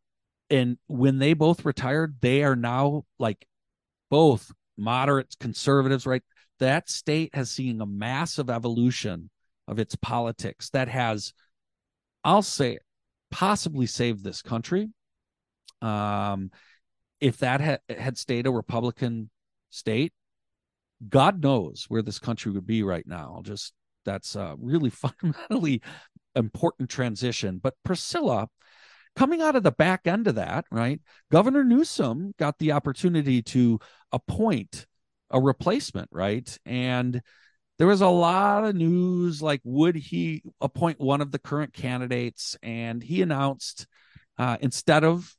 [0.50, 3.48] and when they both retired, they are now like
[4.10, 6.24] both moderates, conservatives, right?
[6.60, 9.30] That state has seen a massive evolution
[9.66, 11.32] of its politics that has,
[12.26, 12.80] I'll say,
[13.32, 14.90] possibly saved this country.
[15.82, 16.52] Um,
[17.20, 19.30] if that had, had stayed a Republican
[19.70, 20.14] state,
[21.08, 23.42] God knows where this country would be right now.
[23.44, 23.74] Just
[24.06, 25.82] that's a really fundamentally
[26.36, 27.60] important transition.
[27.62, 28.50] But Priscilla,
[29.16, 31.02] coming out of the back end of that, right?
[31.32, 33.80] Governor Newsom got the opportunity to
[34.12, 34.86] appoint
[35.32, 36.58] a replacement, right?
[36.66, 37.22] And
[37.78, 42.56] there was a lot of news like, would he appoint one of the current candidates?
[42.64, 43.88] And he announced
[44.38, 45.36] uh, instead of,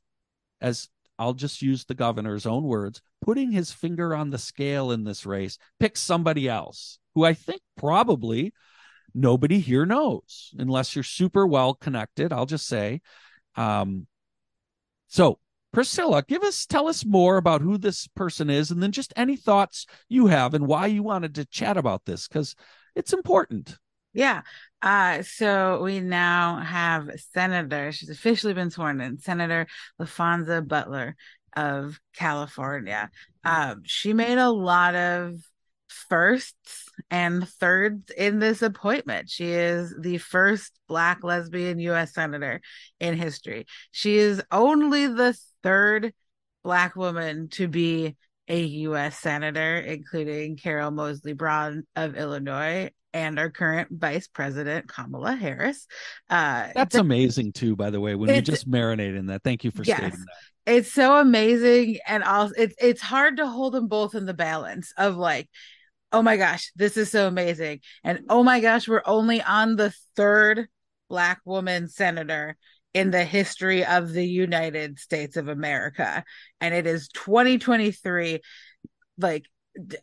[0.61, 0.89] as
[1.19, 5.25] I'll just use the governor's own words, putting his finger on the scale in this
[5.25, 8.53] race, pick somebody else who I think probably
[9.13, 12.31] nobody here knows unless you're super well connected.
[12.31, 13.01] I'll just say.
[13.55, 14.05] Um,
[15.07, 15.39] so,
[15.73, 19.35] Priscilla, give us, tell us more about who this person is, and then just any
[19.35, 22.55] thoughts you have and why you wanted to chat about this because
[22.95, 23.77] it's important.
[24.17, 24.41] Yeah.
[24.81, 29.67] Uh, so we now have Senator, she's officially been sworn in, Senator
[30.01, 31.15] Laphonza Butler
[31.55, 33.11] of California.
[33.43, 35.35] Um, she made a lot of
[35.87, 39.29] firsts and thirds in this appointment.
[39.29, 42.15] She is the first Black lesbian U.S.
[42.15, 42.61] Senator
[42.99, 43.67] in history.
[43.91, 46.11] She is only the third
[46.63, 48.15] Black woman to be
[48.47, 49.19] a U.S.
[49.19, 55.87] senator, including Carol Moseley Braun of Illinois and our current Vice President Kamala Harris.
[56.29, 58.15] Uh, That's the, amazing too, by the way.
[58.15, 60.73] When we just marinate in that, thank you for yes, stating that.
[60.73, 64.93] It's so amazing, and also it's it's hard to hold them both in the balance
[64.97, 65.49] of like,
[66.11, 69.93] oh my gosh, this is so amazing, and oh my gosh, we're only on the
[70.15, 70.67] third
[71.09, 72.57] black woman senator
[72.93, 76.23] in the history of the United States of America.
[76.59, 78.39] And it is 2023.
[79.19, 79.45] Like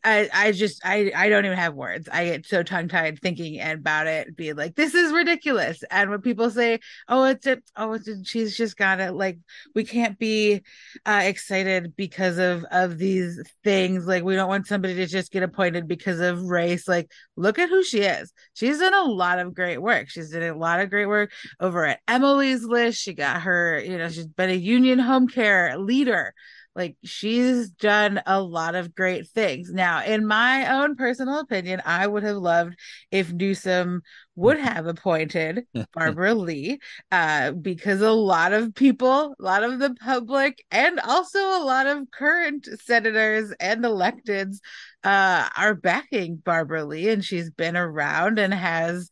[0.04, 2.08] I, I just I I don't even have words.
[2.10, 5.82] I get so tongue tied thinking about it, being like, this is ridiculous.
[5.90, 9.38] And when people say, "Oh, it's it, oh, it's a, she's just got it," like
[9.74, 10.62] we can't be
[11.06, 14.06] uh, excited because of of these things.
[14.06, 16.86] Like we don't want somebody to just get appointed because of race.
[16.86, 18.32] Like look at who she is.
[18.54, 20.08] She's done a lot of great work.
[20.08, 23.00] She's done a lot of great work over at Emily's List.
[23.00, 26.34] She got her, you know, she's been a union home care leader
[26.74, 29.72] like she's done a lot of great things.
[29.72, 32.76] Now, in my own personal opinion, I would have loved
[33.10, 34.02] if Newsom
[34.34, 36.80] would have appointed Barbara Lee,
[37.12, 41.86] uh, because a lot of people, a lot of the public, and also a lot
[41.86, 44.56] of current senators and electeds
[45.04, 49.10] uh, are backing Barbara Lee, and she's been around and has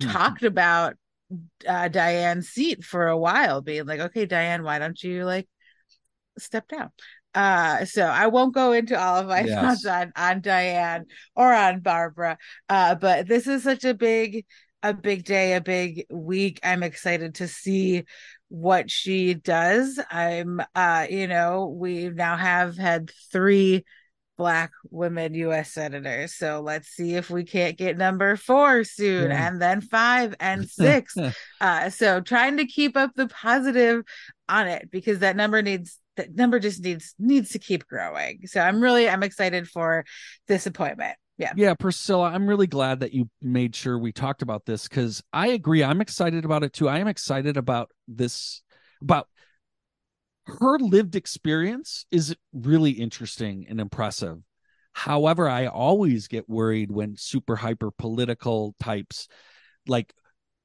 [0.00, 0.94] talked about
[1.68, 5.48] uh, Diane's seat for a while, being like, okay, Diane, why don't you like
[6.38, 6.90] step down.
[7.34, 9.82] Uh, so I won't go into all of my yes.
[9.82, 12.38] thoughts on on Diane or on Barbara.
[12.68, 14.46] Uh, but this is such a big
[14.82, 16.60] a big day, a big week.
[16.62, 18.04] I'm excited to see
[18.48, 20.00] what she does.
[20.10, 23.84] I'm uh, you know, we now have had three
[24.38, 26.34] black women US senators.
[26.34, 29.48] So let's see if we can't get number 4 soon yeah.
[29.48, 31.14] and then 5 and 6.
[31.60, 34.04] uh so trying to keep up the positive
[34.48, 38.46] on it because that number needs that number just needs needs to keep growing.
[38.46, 40.04] So I'm really I'm excited for
[40.48, 41.16] this appointment.
[41.38, 41.52] Yeah.
[41.54, 45.48] Yeah, Priscilla, I'm really glad that you made sure we talked about this cuz I
[45.48, 45.84] agree.
[45.84, 46.88] I'm excited about it too.
[46.88, 48.62] I am excited about this
[49.02, 49.28] about
[50.46, 54.38] her lived experience is really interesting and impressive.
[54.92, 59.28] However, I always get worried when super hyper political types
[59.86, 60.14] like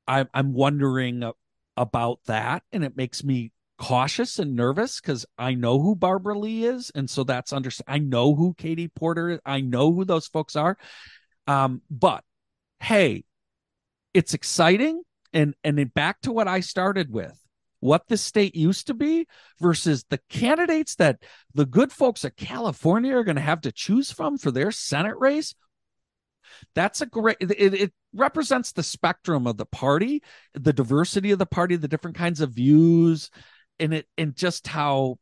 [0.07, 1.29] I'm I'm wondering
[1.77, 6.65] about that and it makes me cautious and nervous because I know who Barbara Lee
[6.65, 7.85] is, and so that's understand.
[7.89, 9.39] I know who Katie Porter is.
[9.43, 10.77] I know who those folks are.
[11.47, 12.23] Um, but
[12.79, 13.23] hey,
[14.13, 15.01] it's exciting,
[15.33, 17.35] and and back to what I started with,
[17.79, 19.27] what the state used to be
[19.59, 21.23] versus the candidates that
[21.55, 25.17] the good folks of California are going to have to choose from for their Senate
[25.17, 25.55] race.
[26.75, 27.37] That's a great.
[27.39, 30.21] It, it represents the spectrum of the party,
[30.53, 33.31] the diversity of the party, the different kinds of views
[33.81, 35.17] and it and just how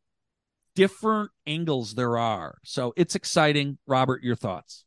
[0.76, 2.58] different angles there are.
[2.64, 3.78] So it's exciting.
[3.86, 4.84] Robert, your thoughts?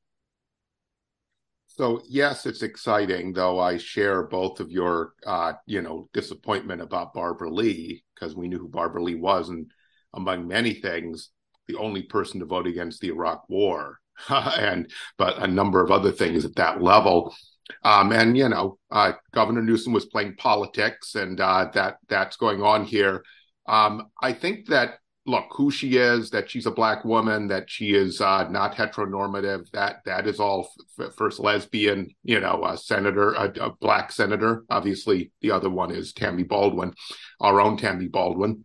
[1.68, 7.14] So yes, it's exciting, though I share both of your uh, you know, disappointment about
[7.14, 9.72] Barbara Lee, because we knew who Barbara Lee was, and
[10.14, 11.32] among many things,
[11.68, 14.00] the only person to vote against the Iraq war.
[14.30, 17.36] and but a number of other things at that level.
[17.84, 22.62] Um, and you know, uh, Governor Newsom was playing politics, and uh, that that's going
[22.62, 23.24] on here.
[23.68, 24.96] Um, I think that
[25.26, 29.70] look who she is, that she's a black woman, that she is uh, not heteronormative.
[29.72, 34.66] That that is all f- first lesbian, you know, a senator, a, a, black senator.
[34.70, 36.94] Obviously, the other one is Tammy Baldwin,
[37.40, 38.64] our own Tammy Baldwin.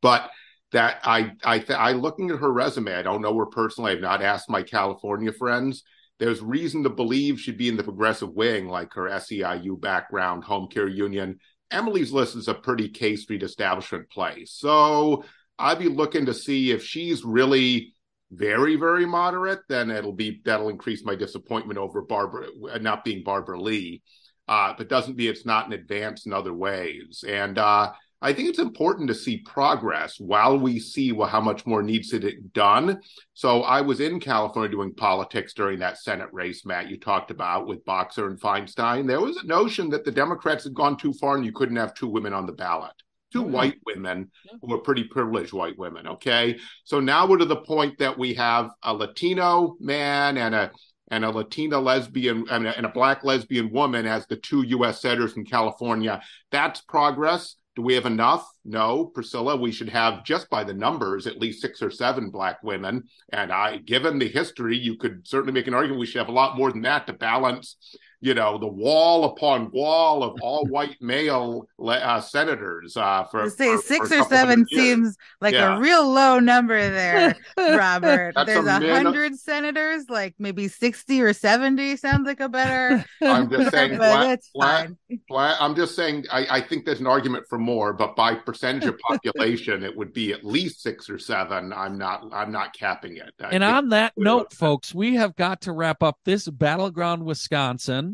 [0.00, 0.30] But
[0.72, 3.92] that I I th- I looking at her resume, I don't know her personally.
[3.92, 5.82] I've not asked my California friends.
[6.18, 10.68] There's reason to believe she'd be in the progressive wing, like her SEIU background, home
[10.68, 11.40] care union
[11.72, 14.52] Emily's List is a pretty K Street establishment place.
[14.52, 15.24] So
[15.58, 17.94] I'd be looking to see if she's really
[18.30, 23.22] very, very moderate, then it'll be that'll increase my disappointment over Barbara uh, not being
[23.22, 24.02] Barbara Lee.
[24.48, 27.24] Uh, but doesn't mean it's not an advance in other ways.
[27.26, 27.92] And uh,
[28.22, 32.10] I think it's important to see progress while we see well, how much more needs
[32.10, 33.00] to be done.
[33.34, 37.66] So I was in California doing politics during that Senate race, Matt, you talked about
[37.66, 39.08] with Boxer and Feinstein.
[39.08, 41.94] There was a notion that the Democrats had gone too far and you couldn't have
[41.94, 42.92] two women on the ballot.
[43.32, 43.52] Two mm-hmm.
[43.52, 46.06] white women who were pretty privileged white women.
[46.06, 46.58] Okay.
[46.84, 50.70] So now we're to the point that we have a Latino man and a
[51.08, 55.02] and a Latina lesbian and a, and a black lesbian woman as the two U.S.
[55.02, 56.22] senators in California.
[56.50, 57.56] That's progress.
[57.74, 58.48] Do we have enough?
[58.64, 62.62] no, Priscilla, we should have just by the numbers at least six or seven black
[62.62, 63.04] women.
[63.32, 66.32] And I, given the history, you could certainly make an argument we should have a
[66.32, 67.76] lot more than that to balance
[68.22, 72.96] you know, the wall upon wall of all white male uh, senators.
[72.96, 75.76] Uh, for say for, six for or seven seems like Yeah.
[75.76, 78.32] a real low number there, Robert.
[78.36, 82.48] That's There's a a min- hundred senators, like maybe sixty or seventy sounds like a
[82.48, 83.04] better.
[83.22, 85.20] I'm just saying, but black, it's black, fine.
[85.28, 88.84] black, I'm just saying, I, I think there's an argument for more, but by percentage
[88.84, 91.72] of population, it would be at least six or seven.
[91.72, 93.34] I'm not, I'm not capping it.
[93.42, 98.11] I And on that note, folks, we have got to wrap up this battleground Wisconsin.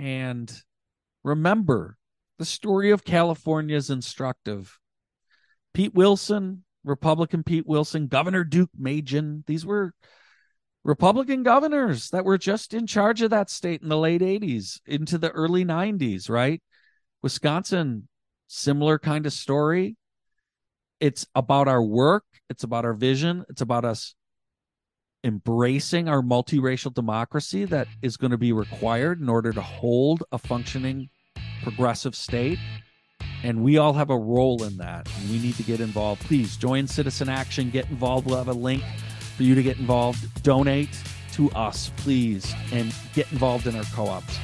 [0.00, 0.50] And
[1.22, 1.98] remember,
[2.38, 4.78] the story of California is instructive.
[5.74, 9.92] Pete Wilson, Republican Pete Wilson, Governor Duke Majan, these were
[10.84, 15.18] Republican governors that were just in charge of that state in the late 80s into
[15.18, 16.62] the early 90s, right?
[17.22, 18.08] Wisconsin,
[18.46, 19.98] similar kind of story.
[20.98, 24.14] It's about our work, it's about our vision, it's about us
[25.24, 30.38] embracing our multiracial democracy that is going to be required in order to hold a
[30.38, 31.08] functioning
[31.62, 32.58] progressive state.
[33.42, 35.08] And we all have a role in that.
[35.20, 36.22] And we need to get involved.
[36.22, 38.26] Please join Citizen Action, get involved.
[38.26, 38.82] We'll have a link
[39.36, 40.42] for you to get involved.
[40.42, 40.90] Donate
[41.32, 44.38] to us, please, and get involved in our co ops.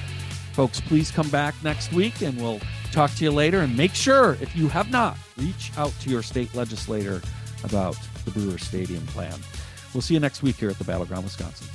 [0.52, 2.60] Folks, please come back next week and we'll
[2.92, 3.60] talk to you later.
[3.60, 7.20] And make sure, if you have not, reach out to your state legislator
[7.64, 9.34] about the Brewer Stadium plan.
[9.94, 11.66] We'll see you next week here at the Battleground, Wisconsin.